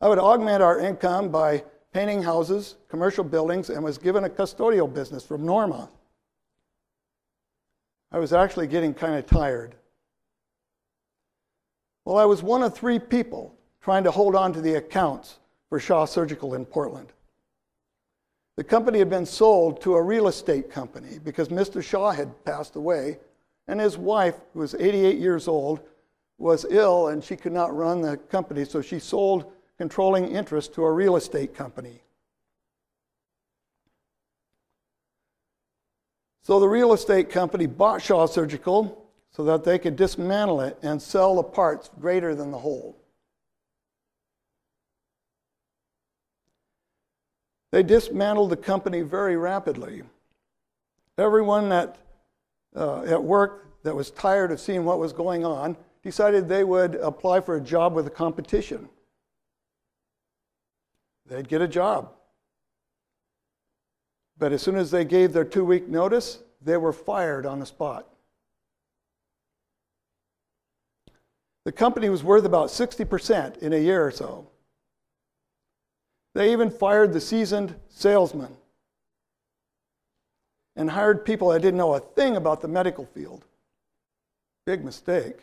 I 0.00 0.08
would 0.08 0.18
augment 0.18 0.62
our 0.62 0.78
income 0.78 1.30
by 1.30 1.64
painting 1.94 2.22
houses, 2.22 2.74
commercial 2.88 3.22
buildings, 3.22 3.70
and 3.70 3.82
was 3.82 3.98
given 3.98 4.24
a 4.24 4.28
custodial 4.28 4.92
business 4.92 5.24
from 5.24 5.46
Norma. 5.46 5.88
I 8.10 8.18
was 8.18 8.32
actually 8.32 8.66
getting 8.66 8.92
kind 8.92 9.14
of 9.14 9.26
tired. 9.26 9.76
Well, 12.04 12.18
I 12.18 12.24
was 12.24 12.42
one 12.42 12.64
of 12.64 12.74
three 12.74 12.98
people 12.98 13.54
trying 13.80 14.04
to 14.04 14.10
hold 14.10 14.34
on 14.34 14.52
to 14.54 14.60
the 14.60 14.74
accounts 14.74 15.38
for 15.68 15.78
Shaw 15.78 16.04
Surgical 16.04 16.54
in 16.54 16.66
Portland. 16.66 17.12
The 18.56 18.64
company 18.64 18.98
had 18.98 19.10
been 19.10 19.26
sold 19.26 19.80
to 19.82 19.94
a 19.94 20.02
real 20.02 20.26
estate 20.26 20.70
company 20.70 21.20
because 21.22 21.48
Mr. 21.48 21.82
Shaw 21.82 22.10
had 22.10 22.44
passed 22.44 22.74
away, 22.74 23.18
and 23.68 23.80
his 23.80 23.96
wife, 23.96 24.36
who 24.52 24.60
was 24.60 24.74
88 24.74 25.18
years 25.18 25.46
old, 25.46 25.80
was 26.38 26.66
ill 26.68 27.08
and 27.08 27.22
she 27.22 27.36
could 27.36 27.52
not 27.52 27.74
run 27.74 28.00
the 28.00 28.16
company, 28.16 28.64
so 28.64 28.82
she 28.82 28.98
sold 28.98 29.52
controlling 29.78 30.30
interest 30.30 30.74
to 30.74 30.84
a 30.84 30.92
real 30.92 31.16
estate 31.16 31.54
company. 31.54 32.02
So 36.42 36.60
the 36.60 36.68
real 36.68 36.92
estate 36.92 37.30
company 37.30 37.66
bought 37.66 38.02
Shaw 38.02 38.26
Surgical 38.26 39.08
so 39.30 39.44
that 39.44 39.64
they 39.64 39.78
could 39.78 39.96
dismantle 39.96 40.60
it 40.60 40.78
and 40.82 41.00
sell 41.00 41.36
the 41.36 41.42
parts 41.42 41.90
greater 41.98 42.34
than 42.34 42.50
the 42.50 42.58
whole. 42.58 42.96
They 47.72 47.82
dismantled 47.82 48.50
the 48.50 48.56
company 48.56 49.00
very 49.00 49.36
rapidly. 49.36 50.02
Everyone 51.18 51.70
that, 51.70 51.96
uh, 52.76 53.02
at 53.02 53.24
work 53.24 53.82
that 53.82 53.96
was 53.96 54.10
tired 54.12 54.52
of 54.52 54.60
seeing 54.60 54.84
what 54.84 55.00
was 55.00 55.12
going 55.12 55.44
on 55.44 55.76
decided 56.02 56.48
they 56.48 56.62
would 56.62 56.94
apply 56.96 57.40
for 57.40 57.56
a 57.56 57.60
job 57.60 57.94
with 57.94 58.04
the 58.04 58.10
competition. 58.10 58.88
They'd 61.26 61.48
get 61.48 61.62
a 61.62 61.68
job. 61.68 62.10
But 64.38 64.52
as 64.52 64.62
soon 64.62 64.76
as 64.76 64.90
they 64.90 65.04
gave 65.04 65.32
their 65.32 65.44
two 65.44 65.64
week 65.64 65.88
notice, 65.88 66.38
they 66.60 66.76
were 66.76 66.92
fired 66.92 67.46
on 67.46 67.60
the 67.60 67.66
spot. 67.66 68.08
The 71.64 71.72
company 71.72 72.08
was 72.08 72.22
worth 72.22 72.44
about 72.44 72.68
60% 72.68 73.58
in 73.58 73.72
a 73.72 73.78
year 73.78 74.06
or 74.06 74.10
so. 74.10 74.48
They 76.34 76.52
even 76.52 76.70
fired 76.70 77.12
the 77.12 77.20
seasoned 77.20 77.74
salesman 77.88 78.54
and 80.76 80.90
hired 80.90 81.24
people 81.24 81.50
that 81.50 81.62
didn't 81.62 81.78
know 81.78 81.94
a 81.94 82.00
thing 82.00 82.36
about 82.36 82.60
the 82.60 82.68
medical 82.68 83.06
field. 83.06 83.44
Big 84.66 84.84
mistake. 84.84 85.36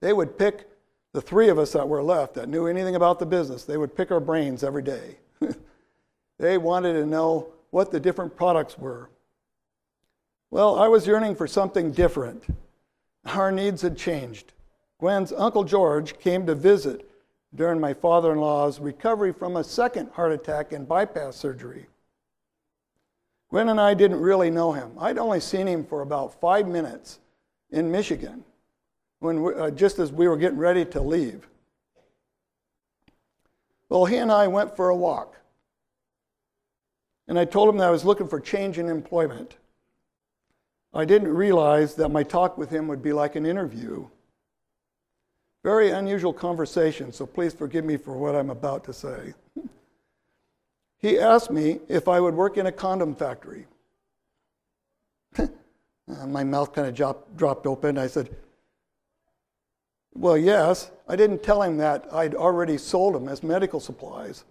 They 0.00 0.12
would 0.12 0.38
pick 0.38 0.68
the 1.12 1.20
three 1.20 1.48
of 1.48 1.58
us 1.58 1.72
that 1.72 1.88
were 1.88 2.02
left 2.02 2.34
that 2.34 2.48
knew 2.48 2.66
anything 2.66 2.96
about 2.96 3.18
the 3.18 3.26
business, 3.26 3.64
they 3.64 3.76
would 3.76 3.96
pick 3.96 4.10
our 4.10 4.20
brains 4.20 4.62
every 4.62 4.82
day. 4.82 5.18
they 6.38 6.58
wanted 6.58 6.94
to 6.94 7.06
know 7.06 7.48
what 7.70 7.90
the 7.90 8.00
different 8.00 8.36
products 8.36 8.78
were. 8.78 9.10
Well, 10.50 10.78
I 10.78 10.88
was 10.88 11.06
yearning 11.06 11.34
for 11.34 11.46
something 11.46 11.92
different. 11.92 12.44
Our 13.24 13.52
needs 13.52 13.82
had 13.82 13.96
changed. 13.96 14.52
Gwen's 14.98 15.32
Uncle 15.32 15.64
George 15.64 16.18
came 16.18 16.46
to 16.46 16.54
visit 16.54 17.08
during 17.54 17.80
my 17.80 17.94
father 17.94 18.32
in 18.32 18.38
law's 18.38 18.80
recovery 18.80 19.32
from 19.32 19.56
a 19.56 19.64
second 19.64 20.10
heart 20.10 20.32
attack 20.32 20.72
and 20.72 20.88
bypass 20.88 21.36
surgery. 21.36 21.86
Gwen 23.50 23.70
and 23.70 23.80
I 23.80 23.94
didn't 23.94 24.20
really 24.20 24.50
know 24.50 24.72
him. 24.72 24.92
I'd 24.98 25.18
only 25.18 25.40
seen 25.40 25.66
him 25.66 25.84
for 25.84 26.02
about 26.02 26.38
five 26.40 26.68
minutes 26.68 27.18
in 27.70 27.90
Michigan, 27.90 28.44
when 29.20 29.42
we, 29.42 29.54
uh, 29.54 29.70
just 29.70 29.98
as 29.98 30.12
we 30.12 30.28
were 30.28 30.36
getting 30.36 30.58
ready 30.58 30.84
to 30.84 31.00
leave. 31.00 31.48
Well, 33.88 34.04
he 34.04 34.16
and 34.16 34.30
I 34.30 34.46
went 34.48 34.76
for 34.76 34.90
a 34.90 34.96
walk. 34.96 35.36
And 37.26 37.38
I 37.38 37.44
told 37.44 37.68
him 37.68 37.78
that 37.78 37.88
I 37.88 37.90
was 37.90 38.04
looking 38.04 38.28
for 38.28 38.40
change 38.40 38.78
in 38.78 38.88
employment. 38.88 39.56
I 40.94 41.04
didn't 41.04 41.28
realize 41.28 41.94
that 41.96 42.08
my 42.08 42.22
talk 42.22 42.56
with 42.56 42.70
him 42.70 42.88
would 42.88 43.02
be 43.02 43.12
like 43.12 43.36
an 43.36 43.44
interview. 43.44 44.06
Very 45.62 45.90
unusual 45.90 46.32
conversation, 46.32 47.12
so 47.12 47.26
please 47.26 47.52
forgive 47.52 47.84
me 47.84 47.96
for 47.96 48.16
what 48.16 48.34
I'm 48.34 48.48
about 48.50 48.84
to 48.84 48.92
say. 48.92 49.34
he 50.98 51.18
asked 51.18 51.50
me 51.50 51.80
if 51.88 52.08
I 52.08 52.20
would 52.20 52.34
work 52.34 52.56
in 52.56 52.66
a 52.66 52.72
condom 52.72 53.14
factory. 53.14 53.66
my 56.06 56.44
mouth 56.44 56.72
kind 56.72 56.88
of 56.88 56.94
dropped, 56.94 57.36
dropped 57.36 57.66
open. 57.66 57.98
I 57.98 58.06
said, 58.06 58.34
Well, 60.18 60.36
yes. 60.36 60.90
I 61.06 61.14
didn't 61.14 61.44
tell 61.44 61.62
him 61.62 61.76
that 61.76 62.12
I'd 62.12 62.34
already 62.34 62.76
sold 62.76 63.14
them 63.14 63.28
as 63.28 63.42
medical 63.42 63.78
supplies. 63.78 64.44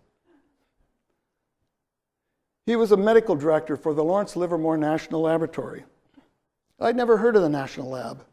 He 2.65 2.77
was 2.77 2.91
a 2.91 2.97
medical 2.97 3.35
director 3.35 3.75
for 3.75 3.93
the 3.93 4.03
Lawrence 4.03 4.35
Livermore 4.35 4.77
National 4.77 5.21
Laboratory. 5.21 5.83
I'd 6.79 6.95
never 6.95 7.17
heard 7.17 7.35
of 7.35 7.41
the 7.41 7.49
National 7.49 7.89
Lab. 7.89 8.23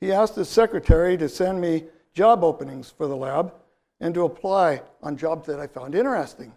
He 0.00 0.12
asked 0.12 0.36
his 0.36 0.48
secretary 0.48 1.16
to 1.16 1.28
send 1.28 1.60
me 1.60 1.84
job 2.14 2.44
openings 2.44 2.88
for 2.88 3.08
the 3.08 3.16
lab 3.16 3.52
and 4.00 4.14
to 4.14 4.24
apply 4.24 4.82
on 5.02 5.16
jobs 5.16 5.46
that 5.48 5.58
I 5.58 5.66
found 5.66 5.96
interesting. 5.96 6.52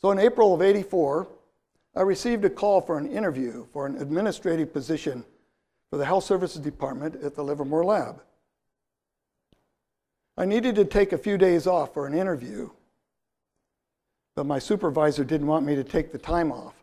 So 0.00 0.12
in 0.12 0.20
April 0.20 0.54
of 0.54 0.62
84, 0.62 1.26
I 1.96 2.02
received 2.02 2.44
a 2.44 2.50
call 2.50 2.80
for 2.80 2.96
an 2.96 3.10
interview 3.10 3.66
for 3.72 3.86
an 3.86 3.96
administrative 3.96 4.72
position 4.72 5.24
for 5.90 5.96
the 5.96 6.06
Health 6.06 6.24
Services 6.24 6.60
Department 6.60 7.16
at 7.22 7.34
the 7.34 7.42
Livermore 7.42 7.84
Lab. 7.84 8.22
I 10.36 10.44
needed 10.44 10.76
to 10.76 10.84
take 10.84 11.12
a 11.12 11.18
few 11.18 11.36
days 11.36 11.66
off 11.66 11.92
for 11.92 12.06
an 12.06 12.14
interview, 12.14 12.70
but 14.36 14.46
my 14.46 14.58
supervisor 14.58 15.24
didn't 15.24 15.48
want 15.48 15.66
me 15.66 15.74
to 15.74 15.84
take 15.84 16.12
the 16.12 16.18
time 16.18 16.50
off. 16.52 16.74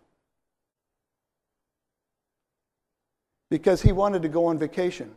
because 3.50 3.82
he 3.82 3.92
wanted 3.92 4.22
to 4.22 4.30
go 4.30 4.46
on 4.46 4.58
vacation. 4.58 5.16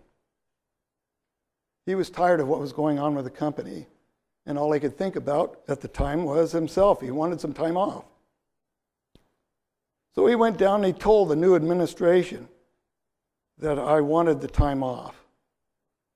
He 1.86 1.94
was 1.94 2.10
tired 2.10 2.40
of 2.40 2.48
what 2.48 2.60
was 2.60 2.72
going 2.72 2.98
on 2.98 3.14
with 3.14 3.24
the 3.24 3.30
company, 3.30 3.86
and 4.46 4.58
all 4.58 4.72
he 4.72 4.80
could 4.80 4.96
think 4.96 5.16
about 5.16 5.60
at 5.68 5.80
the 5.80 5.88
time 5.88 6.24
was 6.24 6.52
himself. 6.52 7.00
He 7.00 7.10
wanted 7.10 7.40
some 7.40 7.52
time 7.52 7.76
off. 7.76 8.04
So 10.14 10.26
he 10.26 10.34
went 10.34 10.58
down 10.58 10.84
and 10.84 10.86
he 10.86 10.92
told 10.92 11.28
the 11.28 11.36
new 11.36 11.54
administration 11.54 12.48
that 13.60 13.78
I 13.78 14.00
wanted 14.00 14.40
the 14.40 14.48
time 14.48 14.82
off. 14.82 15.14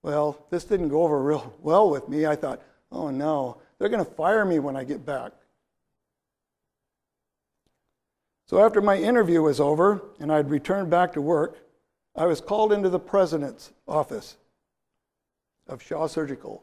Well, 0.02 0.44
this 0.50 0.64
didn't 0.64 0.88
go 0.88 1.02
over 1.02 1.22
real 1.22 1.54
well 1.62 1.90
with 1.90 2.08
me. 2.08 2.26
I 2.26 2.36
thought, 2.36 2.62
oh 2.90 3.10
no, 3.10 3.58
they're 3.78 3.88
going 3.88 4.04
to 4.04 4.10
fire 4.10 4.44
me 4.44 4.58
when 4.58 4.76
I 4.76 4.84
get 4.84 5.04
back. 5.04 5.32
So 8.46 8.64
after 8.64 8.80
my 8.80 8.96
interview 8.96 9.40
was 9.40 9.60
over 9.60 10.02
and 10.20 10.30
I'd 10.30 10.50
returned 10.50 10.90
back 10.90 11.14
to 11.14 11.22
work, 11.22 11.58
I 12.14 12.26
was 12.26 12.40
called 12.40 12.72
into 12.72 12.90
the 12.90 12.98
president's 12.98 13.72
office 13.88 14.36
of 15.66 15.82
Shaw 15.82 16.06
Surgical. 16.06 16.62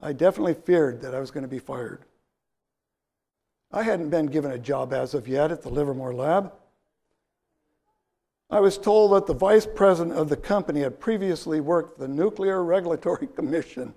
I 0.00 0.12
definitely 0.12 0.54
feared 0.54 1.00
that 1.02 1.14
I 1.14 1.20
was 1.20 1.32
going 1.32 1.42
to 1.42 1.48
be 1.48 1.58
fired. 1.58 2.04
I 3.72 3.82
hadn't 3.82 4.10
been 4.10 4.26
given 4.26 4.52
a 4.52 4.58
job 4.58 4.92
as 4.92 5.12
of 5.12 5.28
yet 5.28 5.50
at 5.50 5.62
the 5.62 5.68
Livermore 5.68 6.14
lab. 6.14 6.52
I 8.50 8.60
was 8.60 8.78
told 8.78 9.12
that 9.12 9.26
the 9.26 9.34
vice 9.34 9.66
president 9.66 10.16
of 10.16 10.30
the 10.30 10.36
company 10.36 10.80
had 10.80 11.00
previously 11.00 11.60
worked 11.60 11.96
for 11.96 12.02
the 12.02 12.08
Nuclear 12.08 12.64
Regulatory 12.64 13.26
Commission. 13.36 13.94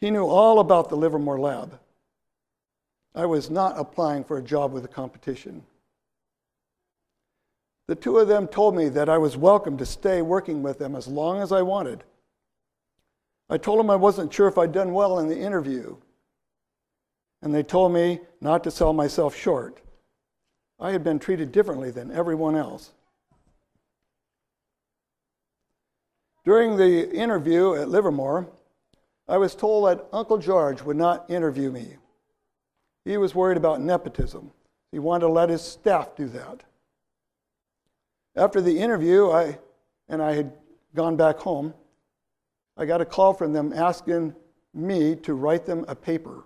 He 0.00 0.10
knew 0.10 0.26
all 0.26 0.60
about 0.60 0.88
the 0.88 0.96
Livermore 0.96 1.40
lab. 1.40 1.80
I 3.14 3.26
was 3.26 3.50
not 3.50 3.78
applying 3.78 4.24
for 4.24 4.38
a 4.38 4.42
job 4.42 4.72
with 4.72 4.82
the 4.82 4.88
competition. 4.88 5.64
The 7.86 7.94
two 7.94 8.18
of 8.18 8.28
them 8.28 8.46
told 8.46 8.76
me 8.76 8.88
that 8.88 9.08
I 9.08 9.18
was 9.18 9.36
welcome 9.36 9.76
to 9.78 9.86
stay 9.86 10.22
working 10.22 10.62
with 10.62 10.78
them 10.78 10.94
as 10.94 11.06
long 11.06 11.42
as 11.42 11.52
I 11.52 11.62
wanted. 11.62 12.04
I 13.50 13.58
told 13.58 13.78
them 13.78 13.90
I 13.90 13.96
wasn't 13.96 14.32
sure 14.32 14.48
if 14.48 14.56
I'd 14.56 14.72
done 14.72 14.94
well 14.94 15.18
in 15.18 15.28
the 15.28 15.38
interview, 15.38 15.96
and 17.42 17.54
they 17.54 17.62
told 17.62 17.92
me 17.92 18.20
not 18.40 18.64
to 18.64 18.70
sell 18.70 18.92
myself 18.92 19.36
short. 19.36 19.80
I 20.84 20.92
had 20.92 21.02
been 21.02 21.18
treated 21.18 21.50
differently 21.50 21.90
than 21.90 22.12
everyone 22.12 22.56
else. 22.56 22.92
During 26.44 26.76
the 26.76 27.10
interview 27.10 27.74
at 27.74 27.88
Livermore, 27.88 28.50
I 29.26 29.38
was 29.38 29.54
told 29.54 29.88
that 29.88 30.06
Uncle 30.12 30.36
George 30.36 30.82
would 30.82 30.98
not 30.98 31.30
interview 31.30 31.70
me. 31.70 31.96
He 33.06 33.16
was 33.16 33.34
worried 33.34 33.56
about 33.56 33.80
nepotism. 33.80 34.52
He 34.92 34.98
wanted 34.98 35.24
to 35.24 35.32
let 35.32 35.48
his 35.48 35.62
staff 35.62 36.14
do 36.16 36.28
that. 36.28 36.64
After 38.36 38.60
the 38.60 38.78
interview, 38.78 39.30
I 39.30 39.58
and 40.10 40.20
I 40.20 40.34
had 40.34 40.52
gone 40.94 41.16
back 41.16 41.38
home. 41.38 41.72
I 42.76 42.84
got 42.84 43.00
a 43.00 43.06
call 43.06 43.32
from 43.32 43.54
them 43.54 43.72
asking 43.72 44.34
me 44.74 45.16
to 45.16 45.32
write 45.32 45.64
them 45.64 45.86
a 45.88 45.94
paper. 45.94 46.44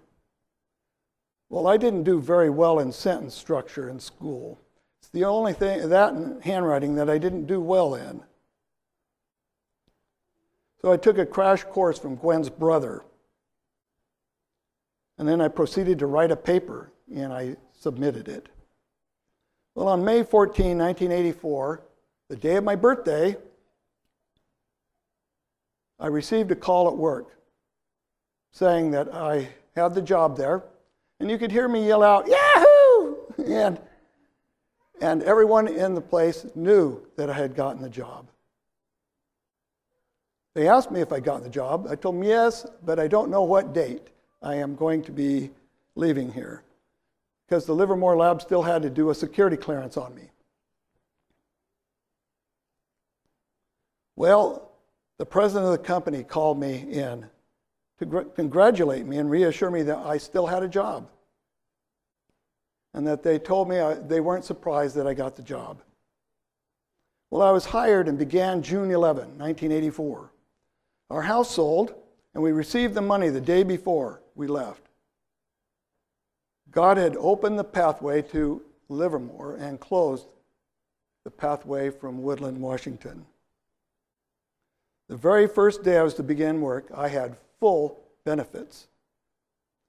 Well, 1.50 1.66
I 1.66 1.76
didn't 1.76 2.04
do 2.04 2.20
very 2.20 2.50
well 2.50 2.78
in 2.78 2.92
sentence 2.92 3.34
structure 3.34 3.88
in 3.88 4.00
school. 4.00 4.60
It's 5.00 5.10
the 5.10 5.24
only 5.24 5.54
thing, 5.54 5.88
that 5.88 6.12
and 6.12 6.42
handwriting, 6.42 6.96
that 6.96 7.08
I 7.08 7.18
didn't 7.18 7.46
do 7.46 7.60
well 7.60 7.94
in. 7.94 8.22
So 10.82 10.92
I 10.92 10.96
took 10.96 11.18
a 11.18 11.26
crash 11.26 11.64
course 11.64 11.98
from 11.98 12.16
Gwen's 12.16 12.50
brother. 12.50 13.04
And 15.16 15.26
then 15.26 15.40
I 15.40 15.48
proceeded 15.48 15.98
to 15.98 16.06
write 16.06 16.30
a 16.30 16.36
paper 16.36 16.92
and 17.12 17.32
I 17.32 17.56
submitted 17.72 18.28
it. 18.28 18.48
Well, 19.74 19.88
on 19.88 20.04
May 20.04 20.22
14, 20.22 20.78
1984, 20.78 21.82
the 22.28 22.36
day 22.36 22.56
of 22.56 22.64
my 22.64 22.76
birthday, 22.76 23.36
I 25.98 26.06
received 26.08 26.50
a 26.50 26.56
call 26.56 26.88
at 26.88 26.96
work 26.96 27.38
saying 28.52 28.92
that 28.92 29.12
I 29.12 29.48
had 29.74 29.94
the 29.94 30.02
job 30.02 30.36
there. 30.36 30.62
And 31.20 31.30
you 31.30 31.38
could 31.38 31.50
hear 31.50 31.68
me 31.68 31.86
yell 31.86 32.02
out, 32.02 32.26
Yahoo! 32.26 33.16
And, 33.46 33.80
and 35.00 35.22
everyone 35.22 35.68
in 35.68 35.94
the 35.94 36.00
place 36.00 36.44
knew 36.54 37.00
that 37.16 37.30
I 37.30 37.34
had 37.34 37.54
gotten 37.54 37.80
the 37.80 37.88
job. 37.88 38.26
They 40.54 40.68
asked 40.68 40.90
me 40.90 41.00
if 41.00 41.12
I'd 41.12 41.22
gotten 41.22 41.44
the 41.44 41.48
job. 41.48 41.86
I 41.88 41.94
told 41.94 42.16
them 42.16 42.24
yes, 42.24 42.66
but 42.84 42.98
I 42.98 43.06
don't 43.06 43.30
know 43.30 43.44
what 43.44 43.72
date. 43.72 44.08
I 44.42 44.56
am 44.56 44.74
going 44.74 45.02
to 45.04 45.12
be 45.12 45.50
leaving 45.94 46.32
here 46.32 46.62
because 47.46 47.64
the 47.64 47.74
Livermore 47.74 48.16
lab 48.16 48.42
still 48.42 48.62
had 48.62 48.82
to 48.82 48.90
do 48.90 49.10
a 49.10 49.14
security 49.14 49.56
clearance 49.56 49.96
on 49.96 50.14
me. 50.14 50.30
Well, 54.16 54.72
the 55.16 55.26
president 55.26 55.66
of 55.66 55.72
the 55.72 55.86
company 55.86 56.24
called 56.24 56.58
me 56.58 56.86
in 56.90 57.26
to 57.98 58.06
gr- 58.06 58.20
congratulate 58.20 59.06
me 59.06 59.18
and 59.18 59.30
reassure 59.30 59.70
me 59.70 59.82
that 59.82 59.98
I 59.98 60.18
still 60.18 60.46
had 60.46 60.62
a 60.62 60.68
job. 60.68 61.08
And 62.94 63.06
that 63.06 63.22
they 63.22 63.38
told 63.38 63.68
me 63.68 63.80
I, 63.80 63.94
they 63.94 64.20
weren't 64.20 64.44
surprised 64.44 64.96
that 64.96 65.06
I 65.06 65.14
got 65.14 65.36
the 65.36 65.42
job. 65.42 65.82
Well, 67.30 67.42
I 67.42 67.50
was 67.50 67.66
hired 67.66 68.08
and 68.08 68.18
began 68.18 68.62
June 68.62 68.90
11, 68.90 69.38
1984. 69.38 70.30
Our 71.10 71.22
house 71.22 71.54
sold, 71.54 71.94
and 72.34 72.42
we 72.42 72.52
received 72.52 72.94
the 72.94 73.02
money 73.02 73.28
the 73.28 73.40
day 73.40 73.62
before 73.62 74.22
we 74.34 74.46
left. 74.46 74.82
God 76.70 76.96
had 76.96 77.16
opened 77.16 77.58
the 77.58 77.64
pathway 77.64 78.22
to 78.22 78.62
Livermore 78.88 79.56
and 79.56 79.80
closed 79.80 80.26
the 81.24 81.30
pathway 81.30 81.90
from 81.90 82.22
Woodland, 82.22 82.60
Washington. 82.60 83.26
The 85.08 85.16
very 85.16 85.46
first 85.46 85.82
day 85.82 85.98
I 85.98 86.02
was 86.02 86.14
to 86.14 86.22
begin 86.22 86.60
work, 86.60 86.90
I 86.94 87.08
had 87.08 87.36
full 87.60 88.00
benefits. 88.24 88.88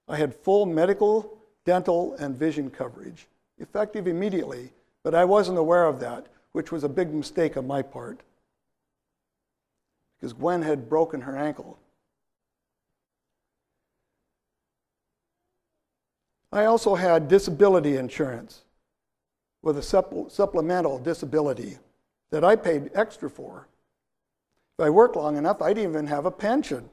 I 0.08 0.16
had 0.16 0.34
full 0.34 0.66
medical, 0.66 1.38
dental, 1.64 2.14
and 2.14 2.36
vision 2.36 2.70
coverage, 2.70 3.26
effective 3.58 4.06
immediately, 4.06 4.72
but 5.02 5.14
I 5.14 5.24
wasn't 5.24 5.58
aware 5.58 5.84
of 5.84 6.00
that, 6.00 6.26
which 6.52 6.72
was 6.72 6.84
a 6.84 6.88
big 6.88 7.12
mistake 7.14 7.56
on 7.56 7.66
my 7.66 7.82
part. 7.82 8.20
Because 10.16 10.32
Gwen 10.32 10.62
had 10.62 10.88
broken 10.88 11.22
her 11.22 11.36
ankle 11.36 11.78
I 16.52 16.64
also 16.64 16.96
had 16.96 17.28
disability 17.28 17.96
insurance 17.96 18.62
with 19.62 19.78
a 19.78 19.82
supplemental 19.82 20.98
disability 20.98 21.78
that 22.30 22.44
I 22.44 22.56
paid 22.56 22.90
extra 22.94 23.30
for. 23.30 23.68
If 24.78 24.86
I 24.86 24.90
worked 24.90 25.16
long 25.16 25.36
enough, 25.36 25.62
I'd 25.62 25.78
even 25.78 26.06
have 26.06 26.26
a 26.26 26.30
pension. 26.30 26.88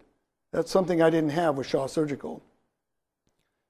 That's 0.51 0.71
something 0.71 1.01
I 1.01 1.09
didn't 1.09 1.31
have 1.31 1.57
with 1.57 1.67
Shaw 1.67 1.87
Surgical. 1.87 2.41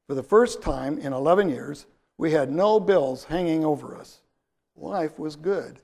For 0.07 0.15
the 0.15 0.23
first 0.23 0.61
time 0.61 0.97
in 0.97 1.11
11 1.11 1.49
years, 1.49 1.85
we 2.17 2.31
had 2.31 2.51
no 2.51 2.79
bills 2.79 3.25
hanging 3.25 3.65
over 3.65 3.95
us. 3.95 4.21
Life 4.75 5.19
was 5.19 5.35
good. 5.35 5.79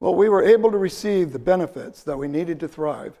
Well, 0.00 0.14
we 0.14 0.28
were 0.28 0.42
able 0.42 0.70
to 0.70 0.78
receive 0.78 1.32
the 1.32 1.38
benefits 1.38 2.02
that 2.02 2.18
we 2.18 2.28
needed 2.28 2.60
to 2.60 2.68
thrive. 2.68 3.18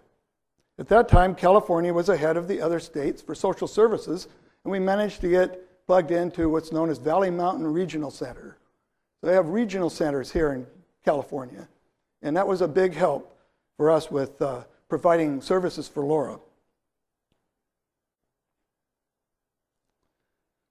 At 0.78 0.88
that 0.88 1.08
time, 1.08 1.34
California 1.34 1.92
was 1.92 2.08
ahead 2.08 2.36
of 2.36 2.46
the 2.46 2.60
other 2.60 2.80
states 2.80 3.22
for 3.22 3.34
social 3.34 3.68
services, 3.68 4.28
and 4.64 4.72
we 4.72 4.78
managed 4.78 5.20
to 5.22 5.28
get 5.28 5.86
plugged 5.86 6.10
into 6.10 6.48
what's 6.48 6.72
known 6.72 6.90
as 6.90 6.98
Valley 6.98 7.30
Mountain 7.30 7.66
Regional 7.66 8.10
Center. 8.10 8.58
So 9.20 9.28
they 9.28 9.34
have 9.34 9.48
regional 9.48 9.88
centers 9.88 10.30
here 10.32 10.52
in 10.52 10.66
California, 11.04 11.68
and 12.22 12.36
that 12.36 12.46
was 12.46 12.60
a 12.60 12.68
big 12.68 12.94
help 12.94 13.38
for 13.76 13.90
us 13.90 14.10
with 14.10 14.40
uh, 14.42 14.64
providing 14.88 15.40
services 15.40 15.88
for 15.88 16.04
Laura. 16.04 16.38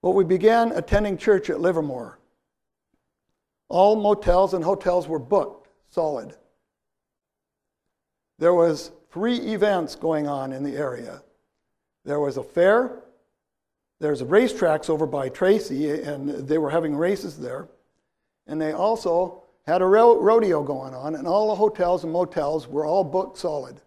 Well, 0.02 0.14
we 0.14 0.26
began 0.26 0.72
attending 0.74 1.18
church 1.18 1.50
at 1.50 1.62
Livermore. 1.62 2.20
All 3.70 3.96
motels 3.96 4.54
and 4.54 4.64
hotels 4.64 5.08
were 5.08 5.20
booked 5.20 5.70
solid. 5.90 6.36
There 8.40 8.54
was 8.54 8.92
three 9.12 9.38
events 9.38 9.96
going 9.96 10.28
on 10.28 10.52
in 10.52 10.64
the 10.64 10.76
area. 10.76 11.24
There 12.04 12.20
was 12.20 12.38
a 12.38 12.44
fair, 12.44 13.04
there's 14.00 14.22
racetracks 14.22 14.90
over 14.90 15.06
by 15.06 15.30
Tracy, 15.30 15.90
and 16.02 16.30
they 16.30 16.58
were 16.58 16.70
having 16.70 16.96
races 16.96 17.38
there. 17.38 17.70
And 18.48 18.60
they 18.60 18.74
also 18.74 19.44
had 19.66 19.82
a 19.82 19.86
rodeo 19.86 20.62
going 20.64 20.94
on, 20.94 21.16
and 21.16 21.26
all 21.26 21.48
the 21.48 21.56
hotels 21.56 22.04
and 22.04 22.12
motels 22.12 22.68
were 22.68 22.86
all 22.86 23.06
booked 23.06 23.38
solid. 23.38 23.80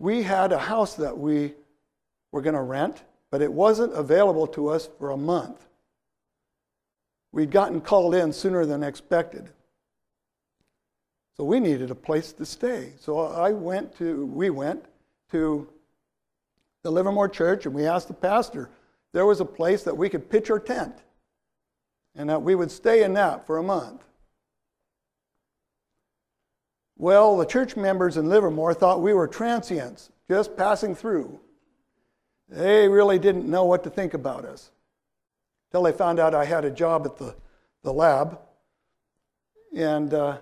We 0.00 0.22
had 0.22 0.50
a 0.50 0.58
house 0.58 0.94
that 0.94 1.18
we 1.18 1.52
were 2.32 2.40
going 2.40 2.54
to 2.54 2.62
rent, 2.62 3.02
but 3.30 3.42
it 3.42 3.52
wasn't 3.52 3.92
available 3.92 4.46
to 4.46 4.68
us 4.68 4.88
for 4.98 5.10
a 5.10 5.16
month. 5.16 5.68
We'd 7.32 7.50
gotten 7.50 7.82
called 7.82 8.14
in 8.14 8.32
sooner 8.32 8.64
than 8.64 8.82
expected. 8.82 9.50
So 11.36 11.44
we 11.44 11.60
needed 11.60 11.90
a 11.90 11.94
place 11.94 12.32
to 12.32 12.46
stay. 12.46 12.94
So 12.98 13.18
I 13.18 13.52
went 13.52 13.94
to, 13.98 14.24
we 14.24 14.48
went 14.48 14.86
to 15.32 15.68
the 16.82 16.90
Livermore 16.90 17.28
Church 17.28 17.66
and 17.66 17.74
we 17.74 17.84
asked 17.84 18.08
the 18.08 18.14
pastor, 18.14 18.70
there 19.12 19.26
was 19.26 19.40
a 19.40 19.44
place 19.44 19.82
that 19.82 19.98
we 19.98 20.08
could 20.08 20.30
pitch 20.30 20.50
our 20.50 20.58
tent 20.58 20.94
and 22.14 22.30
that 22.30 22.40
we 22.40 22.54
would 22.54 22.70
stay 22.70 23.04
in 23.04 23.12
that 23.14 23.46
for 23.46 23.58
a 23.58 23.62
month. 23.62 24.02
Well, 27.00 27.38
the 27.38 27.46
church 27.46 27.78
members 27.78 28.18
in 28.18 28.28
Livermore 28.28 28.74
thought 28.74 29.00
we 29.00 29.14
were 29.14 29.26
transients, 29.26 30.10
just 30.28 30.54
passing 30.54 30.94
through. 30.94 31.40
They 32.46 32.88
really 32.88 33.18
didn't 33.18 33.48
know 33.48 33.64
what 33.64 33.84
to 33.84 33.90
think 33.90 34.12
about 34.12 34.44
us 34.44 34.70
until 35.70 35.84
they 35.84 35.92
found 35.92 36.20
out 36.20 36.34
I 36.34 36.44
had 36.44 36.66
a 36.66 36.70
job 36.70 37.06
at 37.06 37.16
the, 37.16 37.34
the 37.82 37.90
lab 37.90 38.38
and 39.74 40.12
uh, 40.12 40.36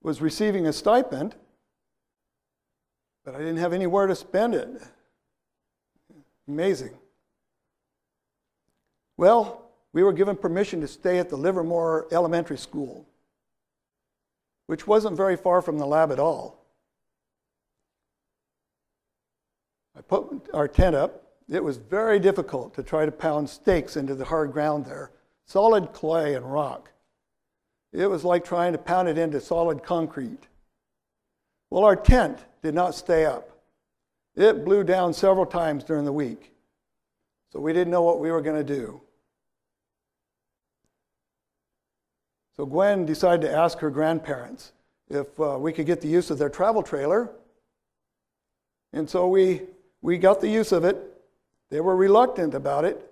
was 0.00 0.20
receiving 0.20 0.68
a 0.68 0.72
stipend, 0.72 1.34
but 3.24 3.34
I 3.34 3.38
didn't 3.38 3.56
have 3.56 3.72
anywhere 3.72 4.06
to 4.06 4.14
spend 4.14 4.54
it. 4.54 4.68
Amazing. 6.46 6.96
Well, 9.16 9.68
we 9.92 10.04
were 10.04 10.12
given 10.12 10.36
permission 10.36 10.80
to 10.80 10.86
stay 10.86 11.18
at 11.18 11.28
the 11.28 11.36
Livermore 11.36 12.06
Elementary 12.12 12.56
School, 12.56 13.04
which 14.68 14.86
wasn't 14.86 15.16
very 15.16 15.36
far 15.36 15.62
from 15.62 15.78
the 15.78 15.86
lab 15.86 16.12
at 16.12 16.20
all. 16.20 16.62
I 19.96 20.02
put 20.02 20.46
our 20.52 20.68
tent 20.68 20.94
up. 20.94 21.24
It 21.48 21.64
was 21.64 21.78
very 21.78 22.20
difficult 22.20 22.74
to 22.74 22.82
try 22.82 23.06
to 23.06 23.10
pound 23.10 23.48
stakes 23.48 23.96
into 23.96 24.14
the 24.14 24.26
hard 24.26 24.52
ground 24.52 24.84
there, 24.84 25.10
solid 25.46 25.94
clay 25.94 26.34
and 26.34 26.52
rock. 26.52 26.92
It 27.94 28.08
was 28.08 28.24
like 28.24 28.44
trying 28.44 28.72
to 28.72 28.78
pound 28.78 29.08
it 29.08 29.16
into 29.16 29.40
solid 29.40 29.82
concrete. 29.82 30.46
Well, 31.70 31.84
our 31.84 31.96
tent 31.96 32.38
did 32.62 32.74
not 32.74 32.94
stay 32.94 33.24
up. 33.24 33.50
It 34.36 34.66
blew 34.66 34.84
down 34.84 35.14
several 35.14 35.46
times 35.46 35.82
during 35.82 36.04
the 36.04 36.12
week. 36.12 36.52
So 37.54 37.58
we 37.58 37.72
didn't 37.72 37.90
know 37.90 38.02
what 38.02 38.20
we 38.20 38.30
were 38.30 38.42
going 38.42 38.64
to 38.64 38.74
do. 38.74 39.00
So 42.58 42.66
Gwen 42.66 43.06
decided 43.06 43.42
to 43.42 43.54
ask 43.54 43.78
her 43.78 43.88
grandparents 43.88 44.72
if 45.08 45.38
uh, 45.38 45.56
we 45.60 45.72
could 45.72 45.86
get 45.86 46.00
the 46.00 46.08
use 46.08 46.28
of 46.28 46.38
their 46.38 46.48
travel 46.50 46.82
trailer. 46.82 47.30
And 48.92 49.08
so 49.08 49.28
we, 49.28 49.62
we 50.02 50.18
got 50.18 50.40
the 50.40 50.48
use 50.48 50.72
of 50.72 50.84
it. 50.84 50.96
They 51.70 51.80
were 51.80 51.94
reluctant 51.94 52.54
about 52.54 52.84
it. 52.84 53.08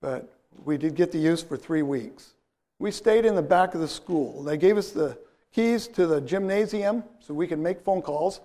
But 0.00 0.32
we 0.64 0.78
did 0.78 0.94
get 0.94 1.12
the 1.12 1.18
use 1.18 1.42
for 1.42 1.58
three 1.58 1.82
weeks. 1.82 2.32
We 2.78 2.90
stayed 2.90 3.26
in 3.26 3.34
the 3.34 3.42
back 3.42 3.74
of 3.74 3.82
the 3.82 3.88
school. 3.88 4.42
They 4.42 4.56
gave 4.56 4.78
us 4.78 4.92
the 4.92 5.18
keys 5.52 5.86
to 5.88 6.06
the 6.06 6.22
gymnasium 6.22 7.04
so 7.20 7.34
we 7.34 7.46
could 7.46 7.58
make 7.58 7.82
phone 7.82 8.00
calls, 8.00 8.40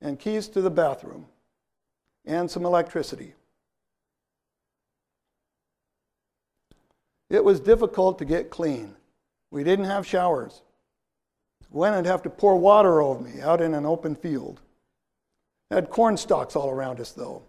and 0.00 0.18
keys 0.18 0.48
to 0.48 0.60
the 0.60 0.70
bathroom, 0.70 1.26
and 2.24 2.50
some 2.50 2.64
electricity. 2.64 3.34
It 7.30 7.44
was 7.44 7.60
difficult 7.60 8.18
to 8.18 8.24
get 8.24 8.50
clean. 8.50 8.94
We 9.50 9.64
didn't 9.64 9.84
have 9.86 10.06
showers. 10.06 10.62
Gwen 11.70 11.94
would 11.94 12.06
have 12.06 12.22
to 12.22 12.30
pour 12.30 12.56
water 12.56 13.02
over 13.02 13.22
me 13.22 13.40
out 13.40 13.60
in 13.60 13.74
an 13.74 13.84
open 13.84 14.14
field. 14.14 14.60
Had 15.70 15.90
corn 15.90 16.16
stalks 16.16 16.56
all 16.56 16.70
around 16.70 17.00
us, 17.00 17.12
though. 17.12 17.42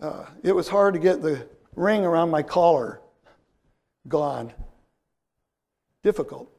Uh, 0.00 0.24
it 0.42 0.52
was 0.52 0.68
hard 0.68 0.94
to 0.94 1.00
get 1.00 1.20
the 1.20 1.46
ring 1.74 2.04
around 2.04 2.30
my 2.30 2.42
collar 2.42 3.00
gone. 4.06 4.52
Difficult. 6.02 6.50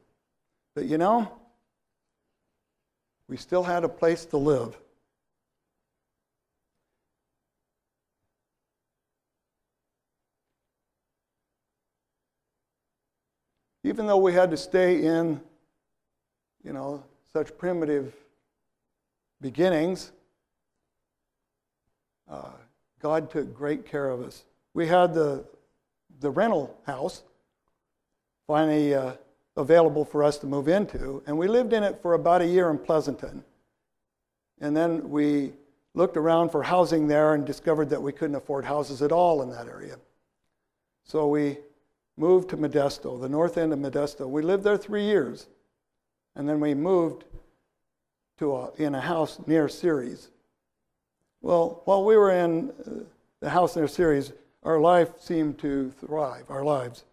But 0.74 0.84
you 0.84 0.98
know, 0.98 1.32
we 3.28 3.36
still 3.36 3.62
had 3.62 3.82
a 3.82 3.88
place 3.88 4.24
to 4.26 4.36
live. 4.36 4.78
Even 13.90 14.06
though 14.06 14.18
we 14.18 14.32
had 14.32 14.52
to 14.52 14.56
stay 14.56 15.02
in, 15.02 15.40
you 16.62 16.72
know, 16.72 17.02
such 17.32 17.58
primitive 17.58 18.14
beginnings, 19.40 20.12
uh, 22.30 22.52
God 23.02 23.32
took 23.32 23.52
great 23.52 23.84
care 23.84 24.08
of 24.08 24.22
us. 24.22 24.44
We 24.74 24.86
had 24.86 25.12
the, 25.12 25.44
the 26.20 26.30
rental 26.30 26.78
house 26.86 27.24
finally 28.46 28.94
uh, 28.94 29.14
available 29.56 30.04
for 30.04 30.22
us 30.22 30.38
to 30.38 30.46
move 30.46 30.68
into, 30.68 31.24
and 31.26 31.36
we 31.36 31.48
lived 31.48 31.72
in 31.72 31.82
it 31.82 32.00
for 32.00 32.14
about 32.14 32.42
a 32.42 32.46
year 32.46 32.70
in 32.70 32.78
Pleasanton. 32.78 33.42
And 34.60 34.76
then 34.76 35.10
we 35.10 35.50
looked 35.94 36.16
around 36.16 36.50
for 36.50 36.62
housing 36.62 37.08
there 37.08 37.34
and 37.34 37.44
discovered 37.44 37.90
that 37.90 38.00
we 38.00 38.12
couldn't 38.12 38.36
afford 38.36 38.64
houses 38.64 39.02
at 39.02 39.10
all 39.10 39.42
in 39.42 39.50
that 39.50 39.66
area. 39.66 39.96
So 41.02 41.26
we 41.26 41.58
moved 42.16 42.50
to 42.50 42.56
Modesto, 42.56 43.20
the 43.20 43.28
north 43.28 43.56
end 43.56 43.72
of 43.72 43.78
Modesto. 43.78 44.28
We 44.28 44.42
lived 44.42 44.64
there 44.64 44.76
three 44.76 45.04
years, 45.04 45.48
and 46.36 46.48
then 46.48 46.60
we 46.60 46.74
moved 46.74 47.24
to 48.38 48.54
a, 48.54 48.72
in 48.76 48.94
a 48.94 49.00
house 49.00 49.38
near 49.46 49.68
Ceres. 49.68 50.30
Well, 51.40 51.82
while 51.84 52.04
we 52.04 52.16
were 52.16 52.30
in 52.30 52.70
uh, 52.70 53.04
the 53.40 53.50
house 53.50 53.76
near 53.76 53.88
Ceres, 53.88 54.32
our 54.62 54.78
life 54.78 55.10
seemed 55.18 55.58
to 55.60 55.90
thrive, 55.90 56.44
our 56.50 56.64
lives. 56.64 57.04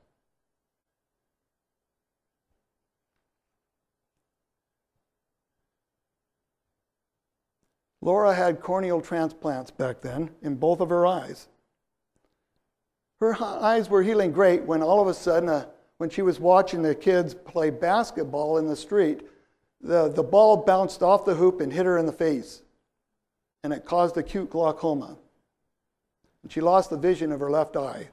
Laura 8.01 8.33
had 8.33 8.61
corneal 8.61 9.01
transplants 9.01 9.71
back 9.71 9.99
then 9.99 10.29
in 10.41 10.55
both 10.55 10.79
of 10.79 10.89
her 10.89 11.05
eyes. 11.05 11.47
Her 13.19 13.35
eyes 13.41 13.89
were 13.89 14.03
healing 14.03 14.31
great 14.31 14.63
when 14.63 14.83
all 14.83 15.01
of 15.01 15.07
a 15.07 15.13
sudden, 15.13 15.49
uh, 15.49 15.65
when 15.97 16.09
she 16.09 16.21
was 16.21 16.39
watching 16.39 16.83
the 16.83 16.93
kids 16.93 17.33
play 17.33 17.71
basketball 17.71 18.59
in 18.59 18.67
the 18.67 18.75
street, 18.75 19.21
the, 19.81 20.09
the 20.09 20.23
ball 20.23 20.57
bounced 20.57 21.01
off 21.01 21.25
the 21.25 21.33
hoop 21.33 21.59
and 21.59 21.73
hit 21.73 21.85
her 21.85 21.97
in 21.97 22.05
the 22.05 22.11
face. 22.11 22.61
And 23.63 23.73
it 23.73 23.85
caused 23.85 24.17
acute 24.17 24.51
glaucoma. 24.51 25.17
And 26.43 26.51
she 26.51 26.61
lost 26.61 26.91
the 26.91 26.97
vision 26.97 27.31
of 27.31 27.39
her 27.39 27.49
left 27.49 27.75
eye. 27.75 28.09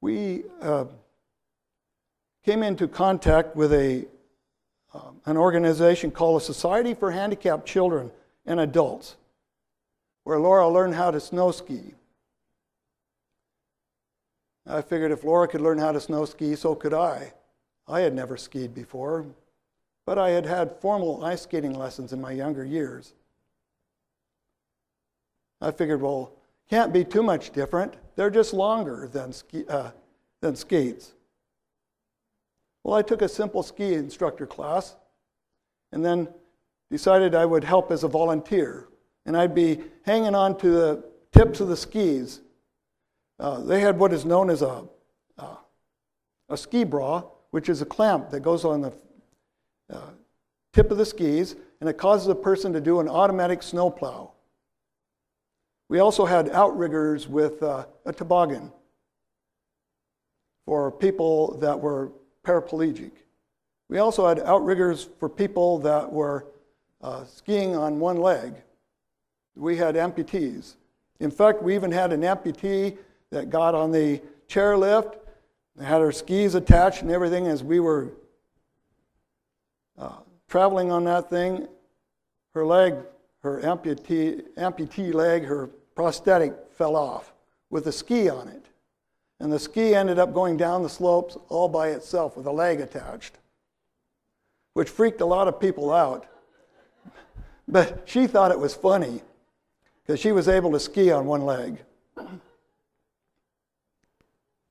We. 0.00 0.44
Uh, 0.60 0.86
came 2.46 2.62
into 2.62 2.86
contact 2.86 3.56
with 3.56 3.72
a, 3.72 4.06
um, 4.94 5.20
an 5.26 5.36
organization 5.36 6.12
called 6.12 6.40
the 6.40 6.44
Society 6.44 6.94
for 6.94 7.10
Handicapped 7.10 7.66
Children 7.66 8.12
and 8.46 8.60
Adults, 8.60 9.16
where 10.22 10.38
Laura 10.38 10.68
learned 10.68 10.94
how 10.94 11.10
to 11.10 11.18
snow 11.18 11.50
ski. 11.50 11.94
I 14.64 14.80
figured 14.80 15.10
if 15.10 15.24
Laura 15.24 15.48
could 15.48 15.60
learn 15.60 15.78
how 15.78 15.90
to 15.90 16.00
snow 16.00 16.24
ski, 16.24 16.54
so 16.54 16.76
could 16.76 16.94
I. 16.94 17.32
I 17.88 18.02
had 18.02 18.14
never 18.14 18.36
skied 18.36 18.72
before, 18.72 19.26
but 20.04 20.16
I 20.16 20.30
had 20.30 20.46
had 20.46 20.80
formal 20.80 21.24
ice 21.24 21.42
skating 21.42 21.74
lessons 21.74 22.12
in 22.12 22.20
my 22.20 22.30
younger 22.30 22.64
years. 22.64 23.12
I 25.60 25.72
figured, 25.72 26.00
well, 26.00 26.30
can't 26.70 26.92
be 26.92 27.02
too 27.02 27.24
much 27.24 27.50
different. 27.50 27.94
They're 28.14 28.30
just 28.30 28.54
longer 28.54 29.08
than, 29.12 29.32
ski, 29.32 29.64
uh, 29.68 29.90
than 30.40 30.54
skates. 30.54 31.15
Well, 32.86 32.94
I 32.94 33.02
took 33.02 33.20
a 33.20 33.28
simple 33.28 33.64
ski 33.64 33.94
instructor 33.94 34.46
class 34.46 34.94
and 35.90 36.04
then 36.04 36.28
decided 36.88 37.34
I 37.34 37.44
would 37.44 37.64
help 37.64 37.90
as 37.90 38.04
a 38.04 38.08
volunteer. 38.08 38.86
And 39.24 39.36
I'd 39.36 39.56
be 39.56 39.80
hanging 40.04 40.36
on 40.36 40.56
to 40.58 40.70
the 40.70 41.04
tips 41.36 41.58
of 41.58 41.66
the 41.66 41.76
skis. 41.76 42.42
Uh, 43.40 43.58
they 43.62 43.80
had 43.80 43.98
what 43.98 44.12
is 44.12 44.24
known 44.24 44.50
as 44.50 44.62
a, 44.62 44.84
uh, 45.36 45.56
a 46.48 46.56
ski 46.56 46.84
bra, 46.84 47.24
which 47.50 47.68
is 47.68 47.82
a 47.82 47.84
clamp 47.84 48.30
that 48.30 48.42
goes 48.42 48.64
on 48.64 48.82
the 48.82 48.92
uh, 49.92 50.10
tip 50.72 50.92
of 50.92 50.96
the 50.96 51.06
skis, 51.06 51.56
and 51.80 51.90
it 51.90 51.98
causes 51.98 52.28
a 52.28 52.36
person 52.36 52.72
to 52.72 52.80
do 52.80 53.00
an 53.00 53.08
automatic 53.08 53.64
snowplow. 53.64 54.30
We 55.88 55.98
also 55.98 56.24
had 56.24 56.50
outriggers 56.50 57.26
with 57.26 57.64
uh, 57.64 57.86
a 58.04 58.12
toboggan 58.12 58.70
for 60.66 60.92
people 60.92 61.58
that 61.58 61.80
were 61.80 62.12
paraplegic. 62.46 63.10
We 63.88 63.98
also 63.98 64.26
had 64.26 64.40
outriggers 64.40 65.08
for 65.18 65.28
people 65.28 65.78
that 65.80 66.12
were 66.12 66.46
uh, 67.02 67.24
skiing 67.24 67.76
on 67.76 67.98
one 67.98 68.18
leg. 68.18 68.54
We 69.56 69.76
had 69.76 69.94
amputees. 69.94 70.74
In 71.20 71.30
fact, 71.30 71.62
we 71.62 71.74
even 71.74 71.90
had 71.90 72.12
an 72.12 72.22
amputee 72.22 72.98
that 73.30 73.50
got 73.50 73.74
on 73.74 73.90
the 73.90 74.20
chairlift. 74.48 75.16
Had 75.80 76.00
her 76.00 76.12
skis 76.12 76.54
attached 76.54 77.02
and 77.02 77.10
everything 77.10 77.46
as 77.46 77.62
we 77.62 77.80
were 77.80 78.12
uh, 79.98 80.16
traveling 80.48 80.90
on 80.90 81.04
that 81.04 81.28
thing. 81.28 81.68
Her 82.54 82.64
leg, 82.64 82.94
her 83.42 83.60
amputee, 83.60 84.42
amputee 84.56 85.12
leg, 85.12 85.44
her 85.44 85.68
prosthetic 85.94 86.54
fell 86.72 86.96
off 86.96 87.32
with 87.70 87.86
a 87.86 87.92
ski 87.92 88.28
on 88.28 88.48
it. 88.48 88.64
And 89.38 89.52
the 89.52 89.58
ski 89.58 89.94
ended 89.94 90.18
up 90.18 90.32
going 90.32 90.56
down 90.56 90.82
the 90.82 90.88
slopes 90.88 91.36
all 91.48 91.68
by 91.68 91.88
itself 91.88 92.36
with 92.36 92.46
a 92.46 92.52
leg 92.52 92.80
attached. 92.80 93.38
which 94.72 94.90
freaked 94.90 95.22
a 95.22 95.26
lot 95.26 95.48
of 95.48 95.58
people 95.58 95.92
out. 95.92 96.26
But 97.68 98.02
she 98.04 98.26
thought 98.26 98.52
it 98.52 98.60
was 98.60 98.74
funny 98.74 99.22
because 100.02 100.20
she 100.20 100.32
was 100.32 100.48
able 100.48 100.70
to 100.72 100.78
ski 100.78 101.10
on 101.10 101.24
one 101.26 101.46
leg. 101.46 101.82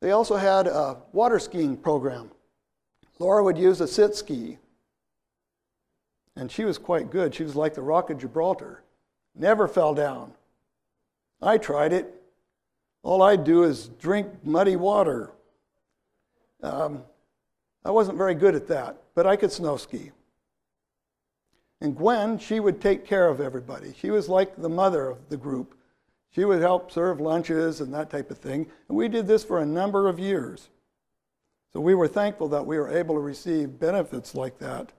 They 0.00 0.10
also 0.10 0.36
had 0.36 0.66
a 0.66 0.98
water 1.12 1.38
skiing 1.38 1.78
program. 1.78 2.30
Laura 3.18 3.42
would 3.42 3.56
use 3.56 3.80
a 3.80 3.88
sit 3.88 4.14
ski, 4.14 4.58
and 6.36 6.52
she 6.52 6.66
was 6.66 6.76
quite 6.76 7.10
good. 7.10 7.34
She 7.34 7.42
was 7.42 7.56
like 7.56 7.72
the 7.72 7.80
Rock 7.80 8.10
of 8.10 8.18
Gibraltar, 8.18 8.82
never 9.34 9.66
fell 9.66 9.94
down. 9.94 10.34
I 11.44 11.58
tried 11.58 11.92
it. 11.92 12.22
All 13.02 13.22
I'd 13.22 13.44
do 13.44 13.64
is 13.64 13.88
drink 14.00 14.28
muddy 14.44 14.76
water. 14.76 15.30
Um, 16.62 17.02
I 17.84 17.90
wasn't 17.90 18.16
very 18.16 18.34
good 18.34 18.54
at 18.54 18.66
that, 18.68 19.02
but 19.14 19.26
I 19.26 19.36
could 19.36 19.52
snow 19.52 19.76
ski. 19.76 20.10
And 21.82 21.94
Gwen, 21.94 22.38
she 22.38 22.60
would 22.60 22.80
take 22.80 23.04
care 23.04 23.28
of 23.28 23.42
everybody. 23.42 23.92
She 23.98 24.10
was 24.10 24.28
like 24.28 24.56
the 24.56 24.70
mother 24.70 25.10
of 25.10 25.28
the 25.28 25.36
group. 25.36 25.76
She 26.30 26.46
would 26.46 26.62
help 26.62 26.90
serve 26.90 27.20
lunches 27.20 27.82
and 27.82 27.92
that 27.92 28.08
type 28.08 28.30
of 28.30 28.38
thing. 28.38 28.66
And 28.88 28.96
we 28.96 29.08
did 29.08 29.26
this 29.26 29.44
for 29.44 29.60
a 29.60 29.66
number 29.66 30.08
of 30.08 30.18
years. 30.18 30.70
So 31.72 31.80
we 31.80 31.94
were 31.94 32.08
thankful 32.08 32.48
that 32.48 32.64
we 32.64 32.78
were 32.78 32.88
able 32.88 33.16
to 33.16 33.20
receive 33.20 33.78
benefits 33.78 34.34
like 34.34 34.58
that. 34.60 34.92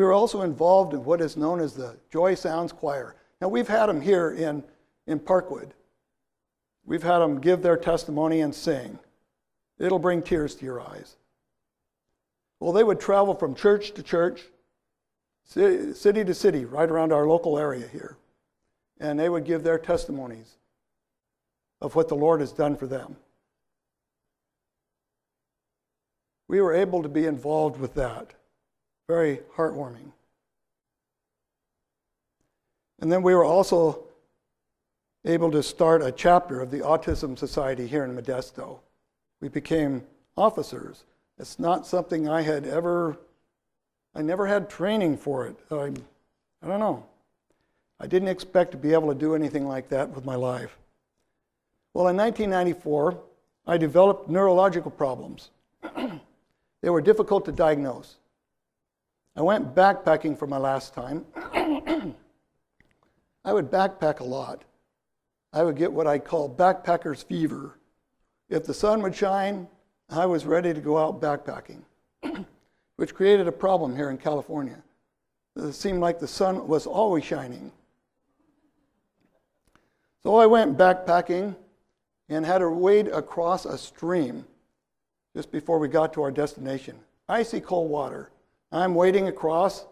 We 0.00 0.06
were 0.06 0.14
also 0.14 0.40
involved 0.40 0.94
in 0.94 1.04
what 1.04 1.20
is 1.20 1.36
known 1.36 1.60
as 1.60 1.74
the 1.74 1.94
Joy 2.10 2.34
Sounds 2.34 2.72
Choir. 2.72 3.16
Now, 3.38 3.48
we've 3.48 3.68
had 3.68 3.84
them 3.84 4.00
here 4.00 4.30
in, 4.30 4.64
in 5.06 5.20
Parkwood. 5.20 5.72
We've 6.86 7.02
had 7.02 7.18
them 7.18 7.38
give 7.38 7.60
their 7.60 7.76
testimony 7.76 8.40
and 8.40 8.54
sing. 8.54 8.98
It'll 9.78 9.98
bring 9.98 10.22
tears 10.22 10.54
to 10.54 10.64
your 10.64 10.80
eyes. 10.80 11.16
Well, 12.60 12.72
they 12.72 12.82
would 12.82 12.98
travel 12.98 13.34
from 13.34 13.54
church 13.54 13.92
to 13.92 14.02
church, 14.02 14.40
city 15.44 16.24
to 16.24 16.32
city, 16.32 16.64
right 16.64 16.90
around 16.90 17.12
our 17.12 17.26
local 17.26 17.58
area 17.58 17.86
here. 17.86 18.16
And 19.00 19.20
they 19.20 19.28
would 19.28 19.44
give 19.44 19.64
their 19.64 19.78
testimonies 19.78 20.56
of 21.82 21.94
what 21.94 22.08
the 22.08 22.14
Lord 22.14 22.40
has 22.40 22.52
done 22.52 22.74
for 22.74 22.86
them. 22.86 23.16
We 26.48 26.62
were 26.62 26.72
able 26.72 27.02
to 27.02 27.10
be 27.10 27.26
involved 27.26 27.78
with 27.78 27.92
that. 27.96 28.32
Very 29.10 29.40
heartwarming. 29.56 30.12
And 33.00 33.10
then 33.10 33.24
we 33.24 33.34
were 33.34 33.44
also 33.44 34.04
able 35.24 35.50
to 35.50 35.64
start 35.64 36.00
a 36.00 36.12
chapter 36.12 36.60
of 36.60 36.70
the 36.70 36.78
Autism 36.78 37.36
Society 37.36 37.88
here 37.88 38.04
in 38.04 38.16
Modesto 38.16 38.78
we 39.40 39.48
became 39.48 40.04
officers. 40.36 41.02
It's 41.40 41.58
not 41.58 41.88
something 41.88 42.28
I 42.28 42.42
had 42.42 42.64
ever, 42.68 43.18
I 44.14 44.22
never 44.22 44.46
had 44.46 44.70
training 44.70 45.16
for 45.16 45.44
it. 45.44 45.56
I, 45.72 45.92
I 46.62 46.68
don't 46.68 46.78
know. 46.78 47.04
I 47.98 48.06
didn't 48.06 48.28
expect 48.28 48.70
to 48.70 48.76
be 48.76 48.92
able 48.92 49.08
to 49.08 49.18
do 49.18 49.34
anything 49.34 49.66
like 49.66 49.88
that 49.88 50.10
with 50.10 50.24
my 50.24 50.36
life. 50.36 50.78
Well, 51.94 52.06
in 52.06 52.16
1994, 52.16 53.20
I 53.66 53.76
developed 53.76 54.30
neurological 54.30 54.92
problems. 54.92 55.50
they 56.80 56.90
were 56.90 57.00
difficult 57.00 57.44
to 57.46 57.50
diagnose. 57.50 58.14
I 59.40 59.42
went 59.42 59.74
backpacking 59.74 60.38
for 60.38 60.46
my 60.46 60.58
last 60.58 60.92
time. 60.92 61.24
I 63.42 63.54
would 63.54 63.70
backpack 63.70 64.20
a 64.20 64.24
lot. 64.24 64.64
I 65.54 65.62
would 65.62 65.76
get 65.76 65.90
what 65.90 66.06
I 66.06 66.18
call 66.18 66.54
backpacker's 66.54 67.22
fever. 67.22 67.78
If 68.50 68.66
the 68.66 68.74
sun 68.74 69.00
would 69.00 69.16
shine, 69.16 69.66
I 70.10 70.26
was 70.26 70.44
ready 70.44 70.74
to 70.74 70.80
go 70.82 70.98
out 70.98 71.22
backpacking, 71.22 71.80
which 72.96 73.14
created 73.14 73.48
a 73.48 73.52
problem 73.52 73.96
here 73.96 74.10
in 74.10 74.18
California. 74.18 74.76
It 75.56 75.72
seemed 75.72 76.00
like 76.00 76.18
the 76.18 76.28
sun 76.28 76.68
was 76.68 76.86
always 76.86 77.24
shining. 77.24 77.72
So 80.22 80.36
I 80.36 80.44
went 80.44 80.76
backpacking 80.76 81.56
and 82.28 82.44
had 82.44 82.58
to 82.58 82.68
wade 82.68 83.08
across 83.08 83.64
a 83.64 83.78
stream 83.78 84.44
just 85.34 85.50
before 85.50 85.78
we 85.78 85.88
got 85.88 86.12
to 86.12 86.22
our 86.24 86.30
destination. 86.30 86.98
Icy 87.26 87.62
cold 87.62 87.90
water. 87.90 88.28
I'm 88.72 88.94
wading 88.94 89.28
across, 89.28 89.86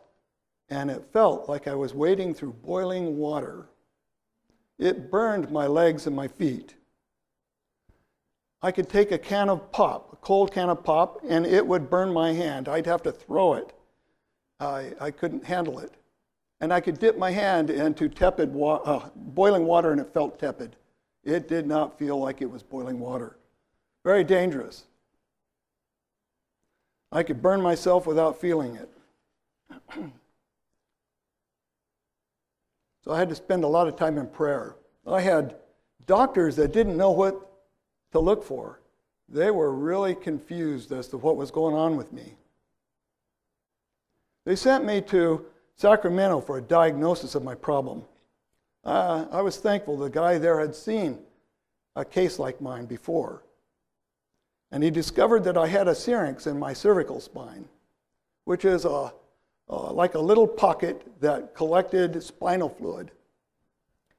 and 0.69 0.91
it 0.91 1.05
felt 1.13 1.49
like 1.49 1.67
I 1.67 1.75
was 1.75 1.95
wading 1.95 2.35
through 2.35 2.53
boiling 2.53 3.17
water. 3.19 3.69
It 4.79 5.11
burned 5.11 5.51
my 5.51 5.67
legs 5.67 6.07
and 6.07 6.15
my 6.15 6.29
feet. 6.29 6.75
I 8.61 8.73
could 8.73 8.89
take 8.89 9.13
a 9.13 9.19
can 9.19 9.49
of 9.49 9.71
pop, 9.71 10.13
a 10.13 10.17
cold 10.17 10.53
can 10.53 10.69
of 10.69 10.83
pop, 10.83 11.21
and 11.29 11.47
it 11.47 11.67
would 11.67 11.91
burn 11.91 12.13
my 12.13 12.33
hand. 12.33 12.69
I'd 12.69 12.87
have 12.87 13.03
to 13.03 13.13
throw 13.13 13.55
it. 13.55 13.73
I, 14.59 14.93
I 15.01 15.11
couldn't 15.13 15.45
handle 15.45 15.79
it. 15.79 15.95
And 16.61 16.73
I 16.73 16.81
could 16.81 16.99
dip 16.99 17.17
my 17.17 17.31
hand 17.31 17.71
into 17.71 18.09
tepid 18.09 18.53
wa- 18.53 18.83
uh, 18.85 19.11
boiling 19.15 19.65
water, 19.65 19.93
and 19.93 20.01
it 20.01 20.13
felt 20.13 20.41
tepid. 20.41 20.75
It 21.23 21.47
did 21.47 21.69
not 21.69 21.99
feel 21.99 22.19
like 22.19 22.43
it 22.43 22.51
was 22.51 22.65
boiling 22.65 22.99
water. 22.99 23.39
Very 24.05 24.25
dangerous. 24.25 24.88
I 27.11 27.23
could 27.23 27.41
burn 27.41 27.63
myself 27.63 28.07
without 28.07 28.41
feeling 28.41 28.77
it. 28.77 28.91
so 33.05 33.13
I 33.13 33.19
had 33.19 33.29
to 33.31 33.35
spend 33.35 33.65
a 33.65 33.69
lot 33.69 33.89
of 33.89 33.97
time 33.97 34.19
in 34.19 34.27
prayer. 34.27 34.77
I 35.07 35.21
had 35.21 35.57
doctors 36.07 36.57
that 36.57 36.73
didn't 36.73 36.97
know 36.97 37.11
what 37.11 37.41
to 38.13 38.19
look 38.19 38.45
for. 38.45 38.81
They 39.29 39.51
were 39.51 39.73
really 39.73 40.15
confused 40.15 40.93
as 40.93 41.09
to 41.09 41.19
what 41.19 41.37
was 41.37 41.51
going 41.51 41.75
on 41.75 41.97
with 41.97 42.13
me. 42.13 42.35
They 44.45 44.57
sent 44.57 44.85
me 44.85 45.01
to 45.03 45.45
Sacramento 45.77 46.41
for 46.41 46.59
a 46.59 46.63
diagnosis 46.63 47.35
of 47.35 47.45
my 47.45 47.55
problem. 47.55 48.05
Uh, 48.85 49.27
I 49.31 49.43
was 49.43 49.59
thankful 49.59 49.97
the 49.97 50.09
guy 50.09 50.39
there 50.39 50.59
had 50.61 50.75
seen 50.75 51.19
a 51.95 52.05
case 52.05 52.39
like 52.39 52.61
mine 52.61 52.87
before. 52.87 53.43
And 54.71 54.83
he 54.83 54.91
discovered 54.91 55.45
that 55.45 55.57
I 55.57 55.67
had 55.67 55.89
a 55.89 55.95
syrinx 55.95 56.47
in 56.47 56.59
my 56.59 56.73
cervical 56.73 57.21
spine, 57.21 57.67
which 58.45 58.65
is 58.65 58.85
a, 58.85 59.13
uh, 59.71 59.93
like 59.93 60.15
a 60.15 60.21
little 60.21 60.47
pocket 60.47 61.03
that 61.21 61.55
collected 61.55 62.23
spinal 62.23 62.69
fluid 62.69 63.11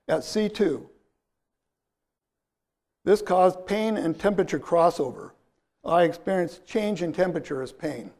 at 0.07 0.21
C2. 0.21 0.85
This 3.05 3.21
caused 3.21 3.65
pain 3.65 3.97
and 3.97 4.19
temperature 4.19 4.59
crossover. 4.59 5.31
I 5.85 6.03
experienced 6.03 6.65
change 6.65 7.01
in 7.01 7.13
temperature 7.13 7.61
as 7.61 7.71
pain. 7.71 8.11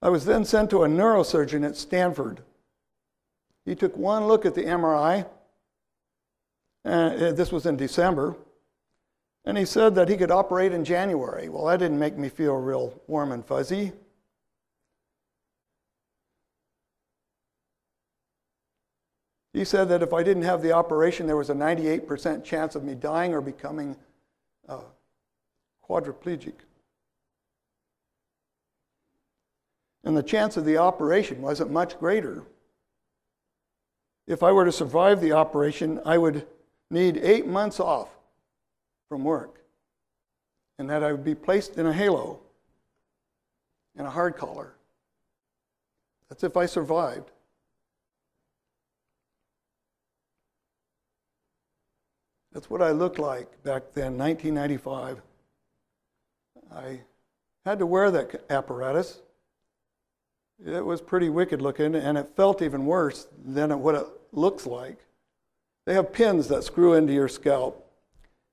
I 0.00 0.08
was 0.08 0.24
then 0.24 0.44
sent 0.44 0.70
to 0.70 0.82
a 0.82 0.88
neurosurgeon 0.88 1.64
at 1.64 1.76
Stanford. 1.76 2.42
He 3.64 3.76
took 3.76 3.96
one 3.96 4.26
look 4.26 4.44
at 4.44 4.56
the 4.56 4.64
MRI, 4.64 5.26
and 6.84 7.22
uh, 7.22 7.32
this 7.32 7.52
was 7.52 7.66
in 7.66 7.76
December, 7.76 8.34
and 9.44 9.58
he 9.58 9.64
said 9.64 9.94
that 9.96 10.08
he 10.08 10.16
could 10.16 10.30
operate 10.30 10.72
in 10.72 10.84
January. 10.84 11.48
Well, 11.48 11.66
that 11.66 11.78
didn't 11.78 11.98
make 11.98 12.16
me 12.16 12.28
feel 12.28 12.54
real 12.54 13.00
warm 13.08 13.32
and 13.32 13.44
fuzzy. 13.44 13.92
He 19.52 19.64
said 19.64 19.88
that 19.88 20.02
if 20.02 20.12
I 20.12 20.22
didn't 20.22 20.44
have 20.44 20.62
the 20.62 20.72
operation, 20.72 21.26
there 21.26 21.36
was 21.36 21.50
a 21.50 21.54
98% 21.54 22.42
chance 22.44 22.74
of 22.74 22.84
me 22.84 22.94
dying 22.94 23.34
or 23.34 23.40
becoming 23.40 23.96
uh, 24.68 24.80
quadriplegic. 25.86 26.54
And 30.04 30.16
the 30.16 30.22
chance 30.22 30.56
of 30.56 30.64
the 30.64 30.78
operation 30.78 31.42
wasn't 31.42 31.70
much 31.70 31.98
greater. 31.98 32.44
If 34.26 34.42
I 34.42 34.52
were 34.52 34.64
to 34.64 34.72
survive 34.72 35.20
the 35.20 35.32
operation, 35.32 36.00
I 36.06 36.16
would 36.16 36.46
need 36.90 37.18
eight 37.18 37.46
months 37.46 37.78
off 37.78 38.08
from 39.12 39.24
work, 39.24 39.60
and 40.78 40.88
that 40.88 41.04
I 41.04 41.12
would 41.12 41.22
be 41.22 41.34
placed 41.34 41.76
in 41.76 41.84
a 41.84 41.92
halo 41.92 42.40
and 43.94 44.06
a 44.06 44.10
hard 44.10 44.38
collar. 44.38 44.72
That's 46.30 46.42
if 46.42 46.56
I 46.56 46.64
survived. 46.64 47.30
That's 52.54 52.70
what 52.70 52.80
I 52.80 52.92
looked 52.92 53.18
like 53.18 53.62
back 53.62 53.92
then, 53.92 54.16
1995. 54.16 55.20
I 56.74 57.00
had 57.66 57.80
to 57.80 57.84
wear 57.84 58.10
that 58.10 58.46
apparatus. 58.48 59.20
It 60.64 60.86
was 60.86 61.02
pretty 61.02 61.28
wicked 61.28 61.60
looking, 61.60 61.94
and 61.94 62.16
it 62.16 62.30
felt 62.34 62.62
even 62.62 62.86
worse 62.86 63.26
than 63.44 63.78
what 63.78 63.94
it 63.94 64.06
looks 64.32 64.64
like. 64.64 65.04
They 65.84 65.92
have 65.92 66.14
pins 66.14 66.48
that 66.48 66.64
screw 66.64 66.94
into 66.94 67.12
your 67.12 67.28
scalp. 67.28 67.90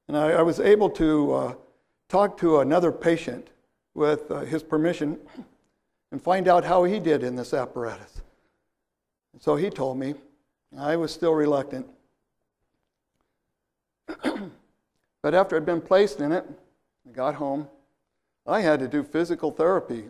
And 0.09 0.17
I, 0.17 0.31
I 0.31 0.41
was 0.41 0.59
able 0.59 0.89
to 0.89 1.33
uh, 1.33 1.53
talk 2.07 2.35
to 2.39 2.61
another 2.61 2.91
patient 2.91 3.51
with 3.93 4.31
uh, 4.31 4.39
his 4.39 4.63
permission, 4.63 5.19
and 6.11 6.19
find 6.19 6.47
out 6.47 6.65
how 6.65 6.83
he 6.83 6.99
did 6.99 7.23
in 7.23 7.35
this 7.35 7.53
apparatus. 7.53 8.21
And 9.33 9.41
so 9.41 9.55
he 9.55 9.69
told 9.69 9.99
me. 9.99 10.15
I 10.77 10.95
was 10.95 11.11
still 11.11 11.33
reluctant. 11.33 11.85
but 15.21 15.35
after 15.35 15.55
I'd 15.55 15.65
been 15.65 15.81
placed 15.81 16.21
in 16.21 16.31
it, 16.31 16.45
I 17.07 17.11
got 17.11 17.35
home. 17.35 17.67
I 18.47 18.61
had 18.61 18.79
to 18.79 18.87
do 18.87 19.03
physical 19.03 19.51
therapy. 19.51 20.05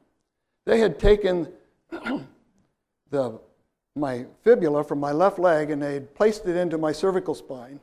they 0.66 0.80
had 0.80 0.98
taken 0.98 1.50
the, 3.10 3.40
my 3.96 4.26
fibula 4.44 4.84
from 4.84 5.00
my 5.00 5.12
left 5.12 5.38
leg 5.38 5.70
and 5.70 5.82
they 5.82 5.94
had 5.94 6.14
placed 6.14 6.46
it 6.46 6.56
into 6.56 6.76
my 6.76 6.92
cervical 6.92 7.34
spine. 7.34 7.80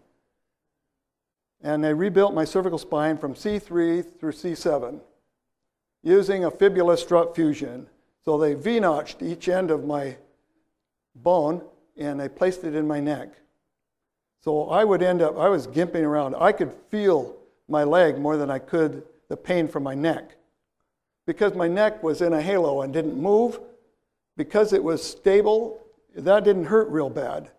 And 1.62 1.84
they 1.84 1.94
rebuilt 1.94 2.34
my 2.34 2.46
cervical 2.46 2.78
spine 2.78 3.18
from 3.18 3.34
C3 3.34 4.20
through 4.20 4.32
C7 4.32 5.02
using 6.04 6.46
a 6.46 6.52
fibula 6.52 6.98
strut 6.98 7.36
fusion. 7.36 7.88
So 8.24 8.38
they 8.38 8.54
V 8.54 8.80
notched 8.80 9.22
each 9.22 9.50
end 9.50 9.72
of 9.72 9.86
my 9.86 10.18
bone 11.16 11.62
and 11.98 12.20
they 12.20 12.30
placed 12.30 12.64
it 12.64 12.76
in 12.76 12.88
my 12.88 13.00
neck. 13.00 13.30
So 14.44 14.70
I 14.70 14.84
would 14.84 15.02
end 15.02 15.22
up, 15.22 15.38
I 15.38 15.50
was 15.50 15.68
gimping 15.68 16.04
around. 16.04 16.36
I 16.36 16.52
could 16.52 16.72
feel 16.90 17.36
my 17.68 17.84
leg 17.84 18.18
more 18.18 18.38
than 18.38 18.50
I 18.50 18.60
could 18.60 19.04
the 19.30 19.38
pain 19.38 19.68
from 19.68 19.84
my 19.84 19.96
neck. 19.96 20.36
Because 21.26 21.54
my 21.54 21.68
neck 21.68 22.02
was 22.04 22.22
in 22.22 22.34
a 22.34 22.42
halo 22.42 22.82
and 22.82 22.94
didn't 22.94 23.20
move, 23.20 23.60
because 24.38 24.72
it 24.72 24.84
was 24.84 25.04
stable, 25.04 25.84
that 26.16 26.46
didn't 26.46 26.66
hurt 26.66 26.88
real 26.90 27.10
bad. 27.10 27.50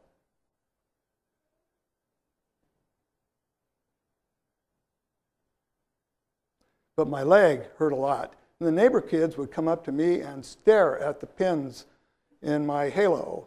But 6.99 7.09
my 7.09 7.23
leg 7.23 7.63
hurt 7.77 7.93
a 7.93 7.97
lot. 7.97 8.35
And 8.59 8.67
the 8.67 8.73
neighbor 8.73 9.01
kids 9.01 9.37
would 9.37 9.53
come 9.53 9.69
up 9.69 9.85
to 9.85 9.93
me 9.93 10.21
and 10.21 10.45
stare 10.45 10.99
at 10.99 11.21
the 11.21 11.29
pins 11.29 11.87
in 12.43 12.67
my 12.67 12.89
halo. 12.89 13.47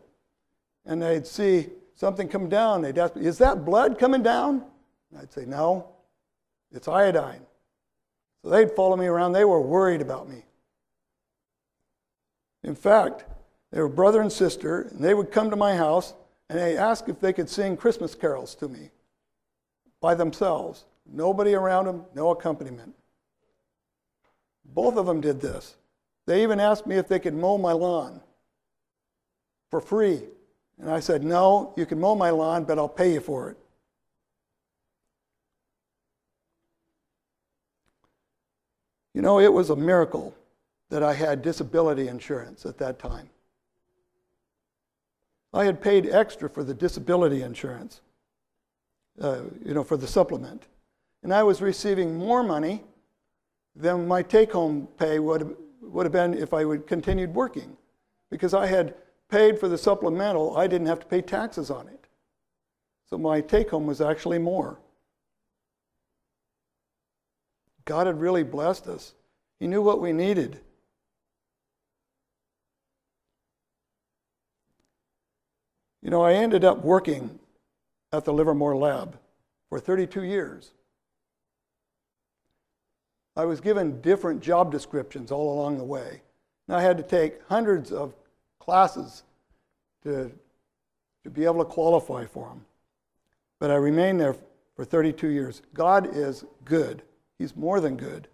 And 0.85 1.01
they'd 1.01 1.27
see 1.27 1.67
something 1.93 2.29
come 2.29 2.47
down. 2.47 2.81
They'd 2.81 2.97
ask 2.97 3.17
me, 3.17 3.25
Is 3.25 3.39
that 3.39 3.65
blood 3.65 3.99
coming 3.99 4.23
down? 4.23 4.63
And 5.09 5.19
I'd 5.19 5.33
say, 5.33 5.43
No, 5.43 5.85
it's 6.71 6.87
iodine. 6.87 7.41
So 8.41 8.51
they'd 8.51 8.71
follow 8.71 8.95
me 8.95 9.07
around. 9.07 9.33
They 9.33 9.43
were 9.43 9.59
worried 9.59 10.01
about 10.01 10.29
me. 10.29 10.45
In 12.63 12.73
fact, 12.73 13.25
they 13.73 13.81
were 13.81 13.89
brother 13.89 14.21
and 14.21 14.31
sister, 14.31 14.83
and 14.83 15.03
they 15.03 15.13
would 15.13 15.29
come 15.29 15.49
to 15.49 15.57
my 15.57 15.75
house 15.75 16.13
and 16.49 16.57
they 16.57 16.77
asked 16.77 17.09
if 17.09 17.19
they 17.19 17.33
could 17.33 17.49
sing 17.49 17.75
Christmas 17.75 18.15
carols 18.15 18.55
to 18.55 18.69
me 18.69 18.91
by 19.99 20.15
themselves. 20.15 20.85
Nobody 21.05 21.53
around 21.53 21.87
them, 21.87 22.05
no 22.15 22.29
accompaniment. 22.29 22.95
Both 24.65 24.97
of 24.97 25.05
them 25.05 25.21
did 25.21 25.41
this. 25.41 25.75
They 26.27 26.43
even 26.43 26.59
asked 26.59 26.87
me 26.87 26.95
if 26.95 27.07
they 27.07 27.19
could 27.19 27.33
mow 27.33 27.57
my 27.57 27.71
lawn 27.71 28.21
for 29.69 29.81
free. 29.81 30.21
And 30.79 30.89
I 30.89 30.99
said, 30.99 31.23
No, 31.23 31.73
you 31.77 31.85
can 31.85 31.99
mow 31.99 32.15
my 32.15 32.29
lawn, 32.29 32.63
but 32.63 32.77
I'll 32.77 32.89
pay 32.89 33.13
you 33.13 33.19
for 33.19 33.49
it. 33.49 33.57
You 39.13 39.21
know, 39.21 39.39
it 39.39 39.51
was 39.51 39.69
a 39.69 39.75
miracle 39.75 40.33
that 40.89 41.03
I 41.03 41.13
had 41.13 41.41
disability 41.41 42.07
insurance 42.07 42.65
at 42.65 42.77
that 42.77 42.99
time. 42.99 43.29
I 45.53 45.65
had 45.65 45.81
paid 45.81 46.07
extra 46.09 46.49
for 46.49 46.63
the 46.63 46.73
disability 46.73 47.41
insurance, 47.41 48.01
uh, 49.21 49.41
you 49.65 49.73
know, 49.73 49.83
for 49.83 49.97
the 49.97 50.07
supplement. 50.07 50.63
And 51.23 51.33
I 51.33 51.43
was 51.43 51.61
receiving 51.61 52.17
more 52.17 52.41
money 52.41 52.83
than 53.75 54.07
my 54.07 54.21
take 54.21 54.51
home 54.51 54.87
pay 54.97 55.19
would, 55.19 55.55
would 55.81 56.05
have 56.05 56.13
been 56.13 56.33
if 56.33 56.53
I 56.53 56.65
would 56.65 56.87
continued 56.87 57.33
working. 57.33 57.77
Because 58.29 58.53
I 58.53 58.67
had 58.67 58.95
paid 59.29 59.59
for 59.59 59.67
the 59.67 59.77
supplemental, 59.77 60.57
I 60.57 60.67
didn't 60.67 60.87
have 60.87 60.99
to 60.99 61.05
pay 61.05 61.21
taxes 61.21 61.69
on 61.69 61.87
it. 61.87 62.05
So 63.09 63.17
my 63.17 63.41
take 63.41 63.71
home 63.71 63.87
was 63.87 64.01
actually 64.01 64.39
more. 64.39 64.79
God 67.85 68.07
had 68.07 68.21
really 68.21 68.43
blessed 68.43 68.87
us. 68.87 69.13
He 69.59 69.67
knew 69.67 69.81
what 69.81 70.01
we 70.01 70.13
needed. 70.13 70.59
You 76.01 76.09
know, 76.09 76.21
I 76.21 76.33
ended 76.33 76.63
up 76.63 76.83
working 76.83 77.39
at 78.11 78.25
the 78.25 78.33
Livermore 78.33 78.75
Lab 78.75 79.19
for 79.69 79.79
32 79.79 80.23
years. 80.23 80.71
I 83.35 83.45
was 83.45 83.61
given 83.61 84.01
different 84.01 84.41
job 84.41 84.71
descriptions 84.71 85.31
all 85.31 85.53
along 85.53 85.77
the 85.77 85.83
way. 85.83 86.21
And 86.67 86.75
I 86.75 86.81
had 86.81 86.97
to 86.97 87.03
take 87.03 87.45
hundreds 87.47 87.91
of 87.91 88.13
classes 88.59 89.23
to, 90.03 90.31
to 91.23 91.29
be 91.29 91.45
able 91.45 91.59
to 91.59 91.65
qualify 91.65 92.25
for 92.25 92.49
them. 92.49 92.65
But 93.59 93.71
I 93.71 93.75
remained 93.75 94.19
there 94.19 94.35
for 94.75 94.85
32 94.85 95.27
years. 95.27 95.61
God 95.73 96.15
is 96.15 96.45
good, 96.65 97.03
He's 97.37 97.55
more 97.55 97.79
than 97.79 97.97
good. 97.97 98.27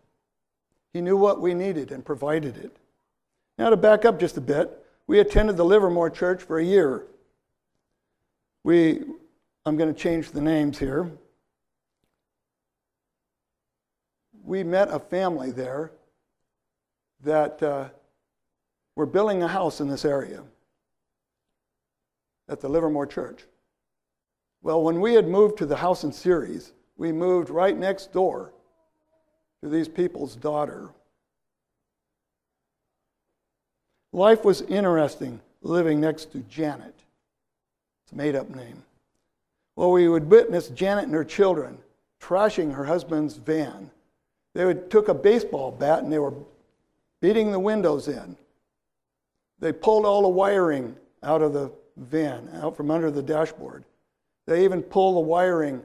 He 0.94 1.02
knew 1.02 1.16
what 1.16 1.42
we 1.42 1.54
needed 1.54 1.92
and 1.92 2.04
provided 2.04 2.58
it. 2.58 2.76
Now, 3.58 3.70
to 3.70 3.78
back 3.78 4.04
up 4.04 4.20
just 4.20 4.38
a 4.38 4.42
bit, 4.42 4.86
we 5.08 5.20
attended 5.20 5.58
the 5.58 5.64
Livermore 5.64 6.10
Church 6.10 6.44
for 6.44 6.60
a 6.60 6.64
year. 6.64 7.08
We, 8.64 9.04
I'm 9.66 9.78
going 9.78 9.94
to 9.94 10.00
change 10.00 10.32
the 10.32 10.42
names 10.42 10.78
here. 10.78 11.12
We 14.48 14.64
met 14.64 14.88
a 14.90 14.98
family 14.98 15.52
there 15.52 15.92
that 17.24 17.62
uh, 17.62 17.90
were 18.96 19.06
building 19.06 19.44
a 19.44 19.48
house 19.48 19.82
in 19.82 19.90
this 19.90 20.06
area 20.06 20.42
at 22.48 22.62
the 22.62 22.70
Livermore 22.70 23.06
Church. 23.06 23.44
Well, 24.62 24.82
when 24.82 25.02
we 25.02 25.14
had 25.14 25.28
moved 25.28 25.58
to 25.58 25.66
the 25.66 25.76
house 25.76 26.06
in 26.06 26.14
Ceres, 26.14 26.72
we 26.96 27.12
moved 27.12 27.50
right 27.50 27.78
next 27.78 28.14
door 28.14 28.54
to 29.62 29.70
these 29.70 29.90
people's 29.90 30.36
daughter. 30.38 30.90
Life 34.14 34.46
was 34.46 34.62
interesting 34.62 35.42
living 35.62 36.00
next 36.00 36.32
to 36.32 36.40
Janet. 36.40 36.96
It's 38.06 38.14
a 38.14 38.16
made 38.16 38.36
up 38.36 38.50
name. 38.50 38.82
Well, 39.76 39.92
we 39.92 40.08
would 40.08 40.30
witness 40.30 40.70
Janet 40.70 41.06
and 41.06 41.14
her 41.14 41.26
children 41.26 41.80
trashing 42.22 42.74
her 42.74 42.86
husband's 42.86 43.36
van 43.36 43.92
they 44.54 44.66
would, 44.66 44.90
took 44.90 45.08
a 45.08 45.14
baseball 45.14 45.72
bat 45.72 46.04
and 46.04 46.12
they 46.12 46.20
were 46.20 46.34
beating 47.22 47.52
the 47.52 47.60
windows 47.60 48.08
in. 48.08 48.36
They 49.60 49.72
pulled 49.72 50.06
all 50.06 50.22
the 50.22 50.30
wiring 50.30 50.96
out 51.24 51.42
of 51.42 51.54
the 51.54 51.72
van, 51.96 52.50
out 52.62 52.78
from 52.78 52.92
under 52.92 53.10
the 53.10 53.24
dashboard. 53.24 53.84
They 54.46 54.64
even 54.64 54.82
pulled 54.82 55.16
the 55.18 55.28
wiring 55.28 55.82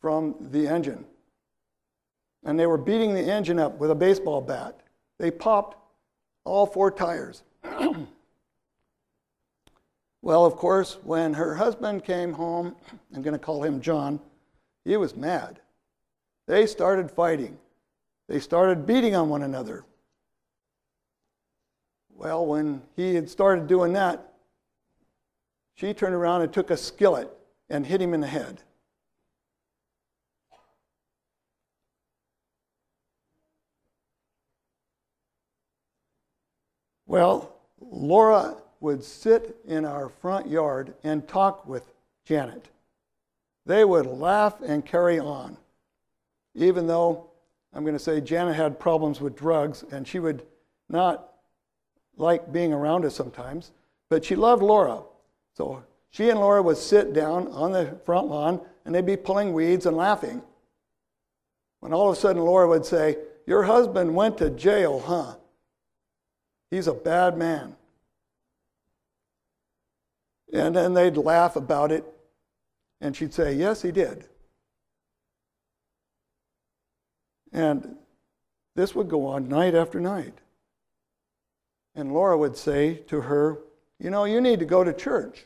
from 0.00 0.34
the 0.50 0.66
engine. 0.66 1.04
And 2.44 2.58
they 2.58 2.66
were 2.66 2.78
beating 2.78 3.14
the 3.14 3.22
engine 3.22 3.58
up 3.58 3.78
with 3.78 3.90
a 3.90 3.94
baseball 3.94 4.40
bat. 4.40 4.80
They 5.18 5.30
popped 5.30 5.76
all 6.44 6.66
four 6.66 6.90
tires. 6.90 7.44
well, 10.22 10.44
of 10.44 10.56
course, 10.56 10.98
when 11.04 11.34
her 11.34 11.54
husband 11.54 12.04
came 12.04 12.32
home, 12.32 12.74
I'm 13.14 13.22
going 13.22 13.32
to 13.34 13.38
call 13.38 13.62
him 13.62 13.80
John, 13.80 14.18
he 14.84 14.96
was 14.96 15.14
mad. 15.14 15.60
They 16.48 16.66
started 16.66 17.10
fighting. 17.10 17.56
They 18.32 18.40
started 18.40 18.86
beating 18.86 19.14
on 19.14 19.28
one 19.28 19.42
another. 19.42 19.84
Well, 22.14 22.46
when 22.46 22.80
he 22.96 23.14
had 23.14 23.28
started 23.28 23.66
doing 23.66 23.92
that, 23.92 24.32
she 25.74 25.92
turned 25.92 26.14
around 26.14 26.40
and 26.40 26.50
took 26.50 26.70
a 26.70 26.78
skillet 26.78 27.30
and 27.68 27.84
hit 27.84 28.00
him 28.00 28.14
in 28.14 28.22
the 28.22 28.26
head. 28.26 28.62
Well, 37.04 37.54
Laura 37.82 38.56
would 38.80 39.04
sit 39.04 39.58
in 39.66 39.84
our 39.84 40.08
front 40.08 40.48
yard 40.48 40.94
and 41.04 41.28
talk 41.28 41.68
with 41.68 41.92
Janet. 42.24 42.70
They 43.66 43.84
would 43.84 44.06
laugh 44.06 44.58
and 44.62 44.86
carry 44.86 45.18
on, 45.18 45.58
even 46.54 46.86
though 46.86 47.31
I'm 47.72 47.84
going 47.84 47.96
to 47.96 48.02
say 48.02 48.20
Janet 48.20 48.56
had 48.56 48.78
problems 48.78 49.20
with 49.20 49.36
drugs, 49.36 49.84
and 49.90 50.06
she 50.06 50.18
would 50.18 50.44
not 50.88 51.32
like 52.16 52.52
being 52.52 52.72
around 52.72 53.04
us 53.04 53.14
sometimes, 53.14 53.72
but 54.10 54.24
she 54.24 54.36
loved 54.36 54.62
Laura. 54.62 55.02
So 55.54 55.82
she 56.10 56.28
and 56.28 56.38
Laura 56.38 56.62
would 56.62 56.76
sit 56.76 57.14
down 57.14 57.48
on 57.48 57.72
the 57.72 57.98
front 58.04 58.28
lawn, 58.28 58.60
and 58.84 58.94
they'd 58.94 59.06
be 59.06 59.16
pulling 59.16 59.52
weeds 59.54 59.86
and 59.86 59.96
laughing. 59.96 60.42
When 61.80 61.92
all 61.92 62.10
of 62.10 62.16
a 62.16 62.20
sudden 62.20 62.42
Laura 62.42 62.68
would 62.68 62.84
say, 62.84 63.16
Your 63.46 63.62
husband 63.62 64.14
went 64.14 64.38
to 64.38 64.50
jail, 64.50 65.00
huh? 65.00 65.36
He's 66.70 66.86
a 66.86 66.94
bad 66.94 67.36
man. 67.36 67.76
And 70.52 70.76
then 70.76 70.92
they'd 70.92 71.16
laugh 71.16 71.56
about 71.56 71.90
it, 71.90 72.04
and 73.00 73.16
she'd 73.16 73.32
say, 73.32 73.54
Yes, 73.54 73.80
he 73.80 73.90
did. 73.90 74.28
And 77.52 77.96
this 78.74 78.94
would 78.94 79.08
go 79.08 79.26
on 79.26 79.48
night 79.48 79.74
after 79.74 80.00
night. 80.00 80.34
And 81.94 82.12
Laura 82.12 82.38
would 82.38 82.56
say 82.56 82.94
to 83.08 83.22
her, 83.22 83.58
You 83.98 84.10
know, 84.10 84.24
you 84.24 84.40
need 84.40 84.60
to 84.60 84.64
go 84.64 84.82
to 84.82 84.92
church. 84.92 85.44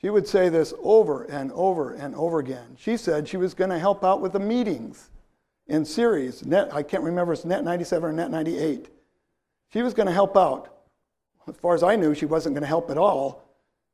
She 0.00 0.10
would 0.10 0.28
say 0.28 0.48
this 0.48 0.72
over 0.82 1.24
and 1.24 1.50
over 1.52 1.92
and 1.92 2.14
over 2.14 2.38
again. 2.38 2.76
She 2.78 2.96
said 2.96 3.28
she 3.28 3.36
was 3.36 3.54
going 3.54 3.70
to 3.70 3.78
help 3.78 4.04
out 4.04 4.20
with 4.20 4.32
the 4.32 4.38
meetings 4.38 5.10
in 5.66 5.84
Ceres. 5.84 6.44
Net, 6.44 6.72
I 6.72 6.82
can't 6.82 7.02
remember 7.02 7.32
if 7.32 7.40
it's 7.40 7.44
Net 7.44 7.64
97 7.64 8.08
or 8.08 8.12
Net 8.12 8.30
98. 8.30 8.90
She 9.72 9.82
was 9.82 9.94
going 9.94 10.06
to 10.06 10.12
help 10.12 10.36
out. 10.36 10.74
As 11.48 11.56
far 11.56 11.74
as 11.74 11.82
I 11.82 11.96
knew, 11.96 12.14
she 12.14 12.26
wasn't 12.26 12.54
going 12.54 12.62
to 12.62 12.68
help 12.68 12.90
at 12.90 12.98
all, 12.98 13.42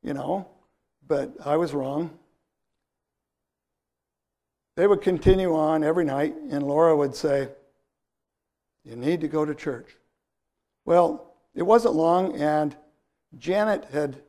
you 0.02 0.12
know, 0.12 0.46
but 1.06 1.32
I 1.44 1.56
was 1.56 1.72
wrong. 1.72 2.10
They 4.76 4.86
would 4.86 5.02
continue 5.02 5.54
on 5.54 5.84
every 5.84 6.04
night, 6.04 6.34
and 6.50 6.62
Laura 6.62 6.96
would 6.96 7.14
say, 7.14 7.48
You 8.84 8.96
need 8.96 9.20
to 9.20 9.28
go 9.28 9.44
to 9.44 9.54
church. 9.54 9.96
Well, 10.84 11.34
it 11.54 11.62
wasn't 11.62 11.94
long, 11.94 12.36
and 12.36 12.76
Janet 13.38 13.86
had 13.92 14.20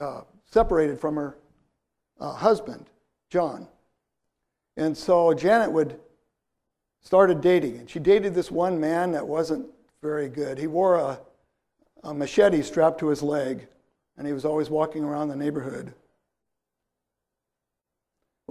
uh, 0.00 0.22
separated 0.44 1.00
from 1.00 1.16
her 1.16 1.36
uh, 2.20 2.32
husband, 2.32 2.86
John. 3.30 3.68
And 4.76 4.96
so 4.96 5.32
Janet 5.34 5.70
would 5.70 5.98
started 7.02 7.40
dating, 7.40 7.78
and 7.78 7.90
she 7.90 7.98
dated 7.98 8.34
this 8.34 8.50
one 8.50 8.80
man 8.80 9.12
that 9.12 9.26
wasn't 9.26 9.66
very 10.00 10.28
good. 10.28 10.56
He 10.56 10.66
wore 10.66 10.96
a, 10.96 11.20
a 12.04 12.14
machete 12.14 12.62
strapped 12.62 13.00
to 13.00 13.08
his 13.08 13.22
leg, 13.22 13.66
and 14.16 14.26
he 14.26 14.32
was 14.32 14.44
always 14.44 14.70
walking 14.70 15.04
around 15.04 15.28
the 15.28 15.36
neighborhood. 15.36 15.92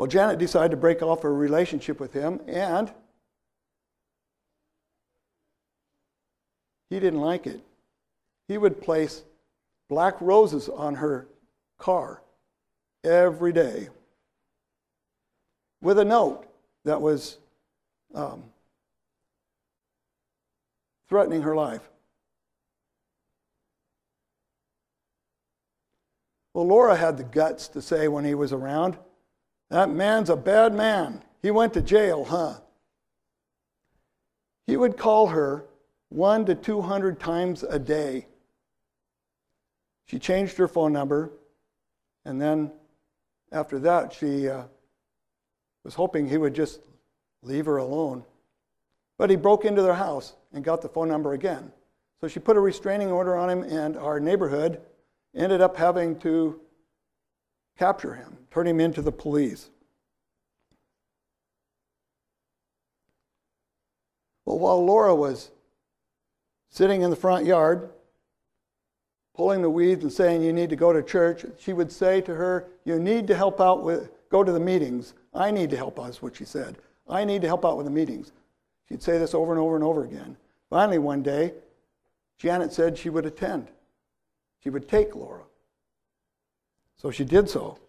Well, 0.01 0.07
Janet 0.07 0.39
decided 0.39 0.71
to 0.71 0.77
break 0.77 1.03
off 1.03 1.21
her 1.21 1.31
relationship 1.31 1.99
with 1.99 2.11
him, 2.11 2.41
and 2.47 2.91
he 6.89 6.99
didn't 6.99 7.21
like 7.21 7.45
it. 7.45 7.61
He 8.47 8.57
would 8.57 8.81
place 8.81 9.21
black 9.89 10.19
roses 10.19 10.69
on 10.69 10.95
her 10.95 11.27
car 11.77 12.23
every 13.03 13.53
day 13.53 13.89
with 15.83 15.99
a 15.99 16.03
note 16.03 16.47
that 16.83 16.99
was 16.99 17.37
um, 18.15 18.45
threatening 21.09 21.43
her 21.43 21.55
life. 21.55 21.87
Well, 26.55 26.65
Laura 26.65 26.95
had 26.95 27.17
the 27.17 27.23
guts 27.23 27.67
to 27.67 27.83
say 27.83 28.07
when 28.07 28.25
he 28.25 28.33
was 28.33 28.51
around, 28.51 28.97
That 29.71 29.89
man's 29.89 30.29
a 30.29 30.35
bad 30.35 30.73
man. 30.73 31.23
He 31.41 31.49
went 31.49 31.73
to 31.73 31.81
jail, 31.81 32.25
huh? 32.25 32.55
He 34.67 34.75
would 34.75 34.97
call 34.97 35.27
her 35.27 35.65
one 36.09 36.45
to 36.47 36.55
200 36.55 37.21
times 37.21 37.63
a 37.63 37.79
day. 37.79 38.27
She 40.07 40.19
changed 40.19 40.57
her 40.57 40.67
phone 40.67 40.91
number, 40.91 41.31
and 42.25 42.39
then 42.39 42.73
after 43.53 43.79
that, 43.79 44.11
she 44.11 44.49
uh, 44.49 44.63
was 45.85 45.93
hoping 45.93 46.27
he 46.27 46.37
would 46.37 46.53
just 46.53 46.81
leave 47.41 47.65
her 47.65 47.77
alone. 47.77 48.25
But 49.17 49.29
he 49.29 49.37
broke 49.37 49.63
into 49.63 49.81
their 49.81 49.93
house 49.93 50.33
and 50.51 50.65
got 50.65 50.81
the 50.81 50.89
phone 50.89 51.07
number 51.07 51.31
again. 51.31 51.71
So 52.19 52.27
she 52.27 52.41
put 52.41 52.57
a 52.57 52.59
restraining 52.59 53.09
order 53.09 53.37
on 53.37 53.49
him, 53.49 53.63
and 53.63 53.95
our 53.95 54.19
neighborhood 54.19 54.81
ended 55.33 55.61
up 55.61 55.77
having 55.77 56.19
to 56.19 56.59
capture 57.81 58.13
him, 58.13 58.37
turn 58.51 58.67
him 58.67 58.79
into 58.79 59.01
the 59.01 59.11
police. 59.11 59.71
Well, 64.45 64.59
while 64.59 64.85
Laura 64.85 65.15
was 65.15 65.49
sitting 66.69 67.01
in 67.01 67.09
the 67.09 67.15
front 67.15 67.47
yard, 67.47 67.89
pulling 69.33 69.63
the 69.63 69.69
weeds 69.71 70.03
and 70.03 70.13
saying, 70.13 70.43
You 70.43 70.53
need 70.53 70.69
to 70.69 70.75
go 70.75 70.93
to 70.93 71.01
church, 71.01 71.43
she 71.57 71.73
would 71.73 71.91
say 71.91 72.21
to 72.21 72.35
her, 72.35 72.67
You 72.85 72.99
need 72.99 73.25
to 73.25 73.35
help 73.35 73.59
out 73.59 73.81
with, 73.83 74.11
go 74.29 74.43
to 74.43 74.51
the 74.51 74.59
meetings. 74.59 75.15
I 75.33 75.49
need 75.49 75.71
to 75.71 75.77
help 75.77 75.99
out, 75.99 76.11
is 76.11 76.21
what 76.21 76.35
she 76.35 76.45
said. 76.45 76.77
I 77.09 77.25
need 77.25 77.41
to 77.41 77.47
help 77.47 77.65
out 77.65 77.77
with 77.77 77.87
the 77.87 77.91
meetings. 77.91 78.31
She'd 78.89 79.01
say 79.01 79.17
this 79.17 79.33
over 79.33 79.53
and 79.53 79.59
over 79.59 79.73
and 79.73 79.83
over 79.83 80.03
again. 80.03 80.37
Finally, 80.69 80.99
one 80.99 81.23
day, 81.23 81.55
Janet 82.37 82.73
said 82.73 82.95
she 82.95 83.09
would 83.09 83.25
attend. 83.25 83.69
She 84.59 84.69
would 84.69 84.87
take 84.87 85.15
Laura. 85.15 85.45
So 87.01 87.09
she 87.09 87.23
did 87.23 87.49
so. 87.49 87.79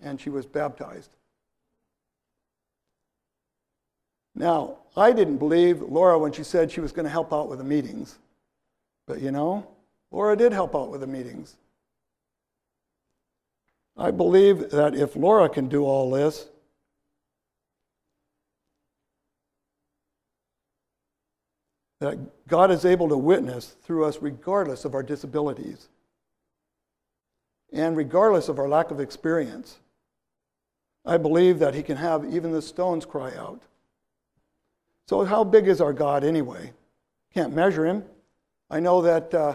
And 0.00 0.18
she 0.18 0.30
was 0.30 0.46
baptized. 0.46 1.10
Now, 4.34 4.78
I 4.96 5.12
didn't 5.12 5.36
believe 5.36 5.82
Laura 5.82 6.18
when 6.18 6.32
she 6.32 6.42
said 6.42 6.72
she 6.72 6.80
was 6.80 6.92
going 6.92 7.04
to 7.04 7.10
help 7.10 7.32
out 7.32 7.50
with 7.50 7.58
the 7.58 7.64
meetings. 7.64 8.18
But 9.06 9.20
you 9.20 9.30
know, 9.30 9.66
Laura 10.10 10.36
did 10.36 10.52
help 10.52 10.74
out 10.74 10.90
with 10.90 11.02
the 11.02 11.06
meetings. 11.06 11.56
I 13.96 14.10
believe 14.10 14.70
that 14.70 14.94
if 14.94 15.14
Laura 15.14 15.50
can 15.50 15.68
do 15.68 15.84
all 15.84 16.10
this, 16.10 16.46
that 22.00 22.16
God 22.46 22.70
is 22.70 22.86
able 22.86 23.08
to 23.10 23.18
witness 23.18 23.76
through 23.82 24.04
us 24.06 24.22
regardless 24.22 24.86
of 24.86 24.94
our 24.94 25.02
disabilities 25.02 25.88
and 27.72 27.96
regardless 27.96 28.48
of 28.48 28.58
our 28.58 28.68
lack 28.68 28.90
of 28.90 29.00
experience. 29.00 29.78
I 31.04 31.16
believe 31.16 31.58
that 31.58 31.74
He 31.74 31.82
can 31.82 31.96
have 31.96 32.24
even 32.32 32.52
the 32.52 32.62
stones 32.62 33.06
cry 33.06 33.34
out. 33.36 33.62
So, 35.06 35.24
how 35.24 35.44
big 35.44 35.68
is 35.68 35.80
our 35.80 35.92
God 35.92 36.24
anyway? 36.24 36.72
Can't 37.32 37.54
measure 37.54 37.86
Him. 37.86 38.04
I 38.70 38.80
know 38.80 39.00
that 39.02 39.32
uh, 39.32 39.54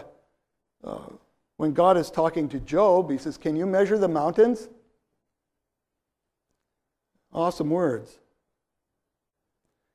uh, 0.82 1.08
when 1.56 1.72
God 1.72 1.96
is 1.96 2.10
talking 2.10 2.48
to 2.48 2.60
Job, 2.60 3.10
He 3.10 3.18
says, 3.18 3.38
Can 3.38 3.56
you 3.56 3.66
measure 3.66 3.98
the 3.98 4.08
mountains? 4.08 4.68
Awesome 7.32 7.70
words. 7.70 8.18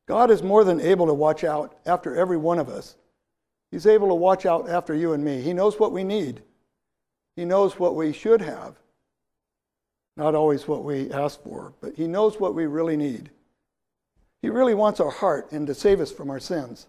God 0.07 0.32
is 0.32 0.41
more 0.41 0.63
than 0.63 0.82
able 0.82 1.05
to 1.07 1.13
watch 1.13 1.43
out 1.43 1.78
after 1.86 2.15
every 2.15 2.38
one 2.38 2.57
of 2.57 2.67
us. 2.67 2.95
He's 3.70 3.86
able 3.86 4.07
to 4.07 4.15
watch 4.15 4.45
out 4.45 4.67
after 4.67 4.95
you 4.95 5.13
and 5.13 5.24
me. 5.24 5.41
He 5.41 5.53
knows 5.53 5.80
what 5.80 5.91
we 5.91 6.03
need, 6.03 6.41
He 7.40 7.46
knows 7.46 7.80
what 7.80 7.96
we 7.96 8.12
should 8.12 8.42
have. 8.42 8.76
Not 10.18 10.36
always 10.36 10.68
what 10.68 10.84
we 10.84 11.10
ask 11.10 11.42
for, 11.42 11.72
but 11.80 11.96
He 11.96 12.06
knows 12.06 12.38
what 12.38 12.54
we 12.54 12.66
really 12.66 12.98
need. 12.98 13.30
He 14.42 14.50
really 14.50 14.74
wants 14.74 15.00
our 15.00 15.10
heart 15.10 15.54
and 15.54 15.66
to 15.66 15.74
save 15.74 16.02
us 16.02 16.12
from 16.12 16.30
our 16.30 16.42
sins. 16.42 16.88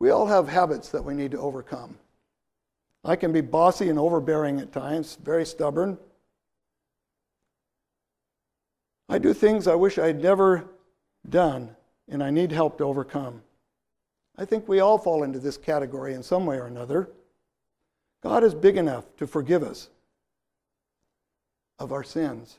We 0.00 0.10
all 0.10 0.26
have 0.26 0.48
habits 0.48 0.88
that 0.88 1.04
we 1.04 1.14
need 1.14 1.30
to 1.30 1.38
overcome. 1.38 1.96
I 3.04 3.14
can 3.14 3.32
be 3.32 3.42
bossy 3.42 3.88
and 3.88 3.98
overbearing 4.00 4.58
at 4.58 4.72
times, 4.72 5.16
very 5.22 5.46
stubborn. 5.46 5.98
I 9.08 9.18
do 9.18 9.32
things 9.32 9.68
I 9.68 9.76
wish 9.76 9.98
I'd 9.98 10.20
never 10.20 10.64
done, 11.28 11.76
and 12.08 12.24
I 12.24 12.30
need 12.30 12.50
help 12.50 12.78
to 12.78 12.84
overcome. 12.84 13.40
I 14.36 14.44
think 14.44 14.66
we 14.66 14.80
all 14.80 14.98
fall 14.98 15.22
into 15.22 15.38
this 15.38 15.56
category 15.56 16.14
in 16.14 16.24
some 16.24 16.44
way 16.44 16.56
or 16.56 16.66
another. 16.66 17.10
God 18.22 18.44
is 18.44 18.54
big 18.54 18.76
enough 18.76 19.04
to 19.16 19.26
forgive 19.26 19.62
us 19.62 19.90
of 21.78 21.92
our 21.92 22.02
sins 22.02 22.58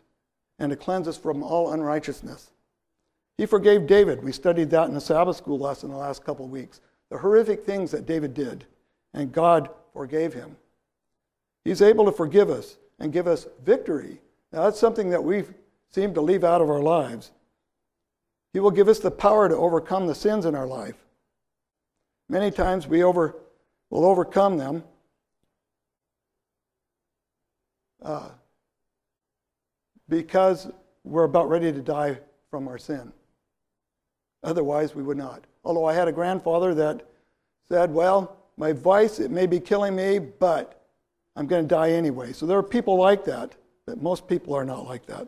and 0.57 0.69
to 0.69 0.75
cleanse 0.75 1.07
us 1.07 1.17
from 1.17 1.43
all 1.43 1.71
unrighteousness. 1.71 2.51
He 3.37 3.45
forgave 3.45 3.87
David. 3.87 4.23
We 4.23 4.31
studied 4.31 4.69
that 4.71 4.87
in 4.87 4.93
the 4.93 5.01
Sabbath 5.01 5.37
school 5.37 5.59
lesson 5.59 5.89
the 5.89 5.97
last 5.97 6.23
couple 6.23 6.45
of 6.45 6.51
weeks. 6.51 6.81
The 7.09 7.17
horrific 7.17 7.65
things 7.65 7.91
that 7.91 8.05
David 8.05 8.33
did, 8.33 8.65
and 9.13 9.31
God 9.31 9.69
forgave 9.93 10.33
him. 10.33 10.57
He's 11.65 11.81
able 11.81 12.05
to 12.05 12.11
forgive 12.11 12.49
us 12.49 12.77
and 12.99 13.13
give 13.13 13.27
us 13.27 13.47
victory. 13.63 14.21
Now, 14.51 14.63
that's 14.63 14.79
something 14.79 15.09
that 15.09 15.23
we've 15.23 15.53
seem 15.89 16.13
to 16.13 16.21
leave 16.21 16.43
out 16.43 16.61
of 16.61 16.69
our 16.69 16.81
lives. 16.81 17.31
He 18.53 18.59
will 18.59 18.71
give 18.71 18.87
us 18.87 18.99
the 18.99 19.11
power 19.11 19.47
to 19.49 19.55
overcome 19.55 20.07
the 20.07 20.15
sins 20.15 20.45
in 20.45 20.55
our 20.55 20.67
life. 20.67 20.95
Many 22.27 22.51
times 22.51 22.87
we 22.87 23.03
over, 23.03 23.35
will 23.89 24.05
overcome 24.05 24.57
them 24.57 24.83
uh, 28.01 28.29
because 30.07 30.71
we're 31.03 31.23
about 31.23 31.49
ready 31.49 31.71
to 31.71 31.81
die 31.81 32.19
from 32.49 32.67
our 32.67 32.77
sin. 32.77 33.11
Otherwise, 34.43 34.95
we 34.95 35.03
would 35.03 35.17
not. 35.17 35.43
Although 35.63 35.85
I 35.85 35.93
had 35.93 36.07
a 36.07 36.11
grandfather 36.11 36.73
that 36.75 37.05
said, 37.67 37.93
Well, 37.93 38.37
my 38.57 38.73
vice, 38.73 39.19
it 39.19 39.31
may 39.31 39.45
be 39.45 39.59
killing 39.59 39.95
me, 39.95 40.19
but 40.19 40.81
I'm 41.35 41.47
going 41.47 41.63
to 41.63 41.67
die 41.67 41.91
anyway. 41.91 42.33
So 42.33 42.45
there 42.45 42.57
are 42.57 42.63
people 42.63 42.97
like 42.97 43.25
that, 43.25 43.55
but 43.85 44.01
most 44.01 44.27
people 44.27 44.53
are 44.53 44.65
not 44.65 44.85
like 44.85 45.05
that. 45.05 45.27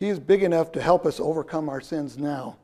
He 0.00 0.08
is 0.08 0.18
big 0.18 0.42
enough 0.42 0.72
to 0.72 0.82
help 0.82 1.06
us 1.06 1.20
overcome 1.20 1.68
our 1.68 1.80
sins 1.80 2.18
now. 2.18 2.56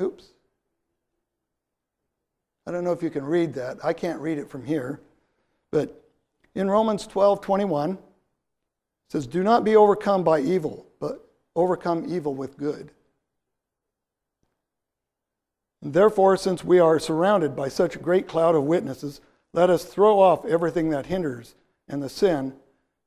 Oops. 0.00 0.24
I 2.66 2.72
don't 2.72 2.84
know 2.84 2.92
if 2.92 3.02
you 3.02 3.10
can 3.10 3.24
read 3.24 3.54
that. 3.54 3.84
I 3.84 3.92
can't 3.92 4.20
read 4.20 4.38
it 4.38 4.48
from 4.48 4.64
here. 4.64 5.00
But 5.70 6.04
in 6.54 6.70
Romans 6.70 7.06
12 7.06 7.40
21, 7.40 7.92
it 7.92 7.98
says, 9.08 9.26
Do 9.26 9.42
not 9.42 9.64
be 9.64 9.76
overcome 9.76 10.24
by 10.24 10.40
evil, 10.40 10.86
but 11.00 11.28
overcome 11.54 12.06
evil 12.08 12.34
with 12.34 12.56
good. 12.56 12.90
And 15.82 15.94
therefore, 15.94 16.36
since 16.36 16.62
we 16.62 16.78
are 16.78 16.98
surrounded 16.98 17.56
by 17.56 17.68
such 17.68 17.96
a 17.96 18.00
great 18.00 18.28
cloud 18.28 18.54
of 18.54 18.64
witnesses, 18.64 19.20
let 19.52 19.70
us 19.70 19.84
throw 19.84 20.20
off 20.20 20.44
everything 20.44 20.90
that 20.90 21.06
hinders 21.06 21.54
and 21.88 22.02
the 22.02 22.08
sin 22.08 22.54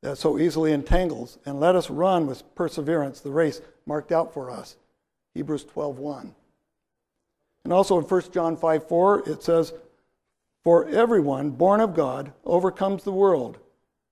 that 0.02 0.18
so 0.18 0.38
easily 0.38 0.74
entangles, 0.74 1.38
and 1.46 1.62
let 1.62 1.76
us 1.76 1.90
run 1.90 2.28
with 2.28 2.44
perseverance 2.56 3.22
the 3.22 3.32
race 3.32 3.62
marked 3.86 4.12
out 4.12 4.34
for 4.34 4.52
us. 4.52 4.76
Hebrews 5.34 5.64
12 5.64 5.98
1. 5.98 6.36
And 7.64 7.72
also 7.72 7.98
in 7.98 8.06
1 8.06 8.32
John 8.32 8.58
5 8.58 8.88
4, 8.88 9.30
it 9.30 9.44
says, 9.44 9.74
For 10.64 10.88
everyone 10.88 11.52
born 11.52 11.80
of 11.80 11.96
God 11.96 12.34
overcomes 12.46 13.04
the 13.04 13.12
world. 13.12 13.58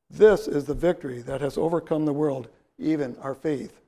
This 0.09 0.47
is 0.47 0.65
the 0.65 0.73
victory 0.73 1.21
that 1.21 1.41
has 1.41 1.57
overcome 1.57 2.05
the 2.05 2.13
world, 2.13 2.49
even 2.77 3.15
our 3.21 3.35
faith. 3.35 3.79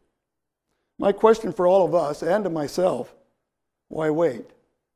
My 0.97 1.11
question 1.11 1.51
for 1.51 1.67
all 1.67 1.85
of 1.85 1.95
us 1.95 2.21
and 2.21 2.43
to 2.43 2.49
myself 2.49 3.13
why 3.89 4.09
wait? 4.09 4.45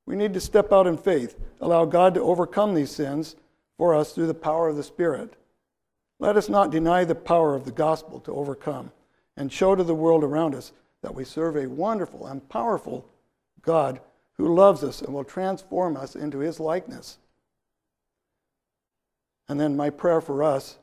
We 0.07 0.15
need 0.15 0.33
to 0.33 0.39
step 0.39 0.71
out 0.71 0.87
in 0.87 0.97
faith, 0.97 1.37
allow 1.61 1.85
God 1.85 2.15
to 2.15 2.21
overcome 2.21 2.73
these 2.73 2.89
sins 2.89 3.35
for 3.77 3.93
us 3.93 4.13
through 4.13 4.27
the 4.27 4.33
power 4.33 4.69
of 4.69 4.75
the 4.75 4.83
Spirit. 4.83 5.35
Let 6.19 6.35
us 6.35 6.49
not 6.49 6.71
deny 6.71 7.03
the 7.03 7.13
power 7.13 7.53
of 7.53 7.65
the 7.65 7.71
gospel 7.71 8.19
to 8.21 8.33
overcome 8.33 8.91
and 9.35 9.53
show 9.53 9.75
to 9.75 9.83
the 9.83 9.93
world 9.93 10.23
around 10.23 10.55
us 10.55 10.71
that 11.03 11.13
we 11.13 11.23
serve 11.23 11.55
a 11.55 11.69
wonderful 11.69 12.25
and 12.25 12.47
powerful 12.49 13.05
God 13.61 13.99
who 14.37 14.53
loves 14.53 14.83
us 14.83 15.01
and 15.01 15.13
will 15.13 15.23
transform 15.23 15.97
us 15.97 16.15
into 16.15 16.39
his 16.39 16.59
likeness. 16.59 17.17
And 19.49 19.59
then 19.59 19.75
my 19.75 19.89
prayer 19.89 20.21
for 20.21 20.43
us 20.43 20.77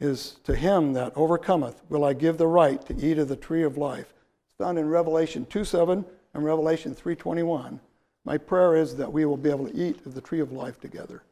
is 0.00 0.36
to 0.44 0.56
him 0.56 0.94
that 0.94 1.12
overcometh 1.16 1.82
will 1.88 2.04
I 2.04 2.14
give 2.14 2.38
the 2.38 2.46
right 2.46 2.84
to 2.86 2.96
eat 2.96 3.18
of 3.18 3.28
the 3.28 3.36
tree 3.36 3.62
of 3.62 3.76
life. 3.76 4.12
It's 4.48 4.56
found 4.58 4.78
in 4.78 4.88
Revelation 4.88 5.46
2 5.46 5.64
7 5.64 6.04
and 6.34 6.44
Revelation 6.44 6.94
3.21. 6.94 7.78
My 8.24 8.38
prayer 8.38 8.76
is 8.76 8.96
that 8.96 9.12
we 9.12 9.24
will 9.24 9.36
be 9.36 9.50
able 9.50 9.68
to 9.68 9.76
eat 9.76 10.04
of 10.06 10.14
the 10.14 10.20
tree 10.20 10.40
of 10.40 10.52
life 10.52 10.80
together. 10.80 11.22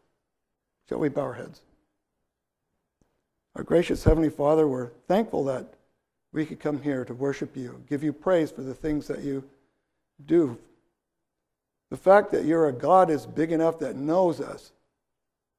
Shall 0.89 0.99
we 0.99 1.09
bow 1.09 1.23
our 1.23 1.35
heads? 1.35 1.63
Our 3.57 3.63
gracious 3.63 4.05
Heavenly 4.05 4.31
Father, 4.31 4.69
we're 4.69 4.91
thankful 5.09 5.45
that 5.45 5.75
we 6.33 6.47
could 6.47 6.61
come 6.61 6.81
here 6.83 7.05
to 7.05 7.15
worship 7.15 7.57
you, 7.57 7.83
give 7.89 8.03
you 8.05 8.13
praise 8.13 8.51
for 8.51 8.63
the 8.63 8.75
things 8.75 9.07
that 9.09 9.21
you 9.21 9.43
do 10.27 10.59
the 11.91 11.97
fact 11.97 12.31
that 12.33 12.45
you're 12.45 12.69
a 12.69 12.73
God 12.73 13.11
is 13.11 13.27
big 13.27 13.53
enough 13.53 13.79
that 13.79 13.97
knows 13.97 14.41
us 14.41 14.73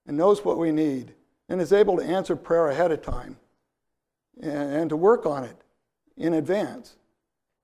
and 0.05 0.17
knows 0.17 0.45
what 0.45 0.57
we 0.57 0.71
need 0.71 1.13
and 1.47 1.59
is 1.59 1.73
able 1.73 1.97
to 1.97 2.03
answer 2.03 2.35
prayer 2.35 2.69
ahead 2.69 2.91
of 2.91 3.01
time 3.01 3.37
and, 4.41 4.89
to 4.89 4.95
work 4.95 5.25
on 5.25 5.43
it 5.43 5.57
in 6.17 6.33
advance. 6.33 6.95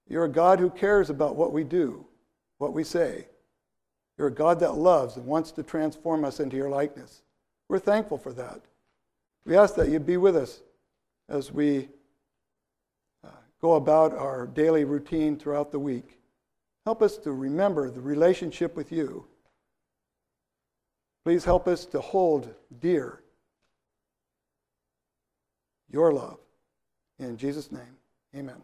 You're 0.08 0.26
a 0.26 0.30
God 0.30 0.60
who 0.60 0.70
cares 0.70 1.10
about 1.10 1.36
what 1.36 1.54
we 1.54 1.64
do, 1.64 2.06
what 2.58 2.74
we 2.74 2.84
say. 2.84 3.28
You're 4.18 4.28
a 4.28 4.32
God 4.32 4.60
that 4.62 4.76
loves 4.76 5.18
and 5.18 5.26
wants 5.26 5.52
to 5.54 5.64
transform 5.64 6.26
us 6.26 6.40
into 6.40 6.56
your 6.56 6.70
likeness. 6.70 7.22
We're 7.68 7.80
thankful 7.80 8.18
for 8.18 8.34
that. 8.34 8.62
We 9.46 9.56
ask 9.56 9.76
that 9.76 9.90
you 9.90 10.00
be 10.00 10.18
with 10.18 10.36
us 10.36 10.62
as 11.30 11.52
we 11.52 11.90
uh, 13.24 13.30
go 13.62 13.76
about 13.76 14.14
our 14.14 14.48
daily 14.48 14.84
routine 14.84 15.38
throughout 15.38 15.72
the 15.72 15.80
week. 15.80 16.15
Help 16.86 17.02
us 17.02 17.18
to 17.18 17.32
remember 17.32 17.90
the 17.90 18.02
relationship 18.02 18.76
with 18.76 18.92
you. 18.92 19.26
Please 21.24 21.44
help 21.44 21.68
us 21.68 21.86
to 21.88 22.00
hold 22.00 22.54
dear 22.80 23.22
your 25.90 26.14
love. 26.14 26.38
In 27.18 27.38
Jesus' 27.38 27.72
name, 27.72 27.98
amen. 28.36 28.62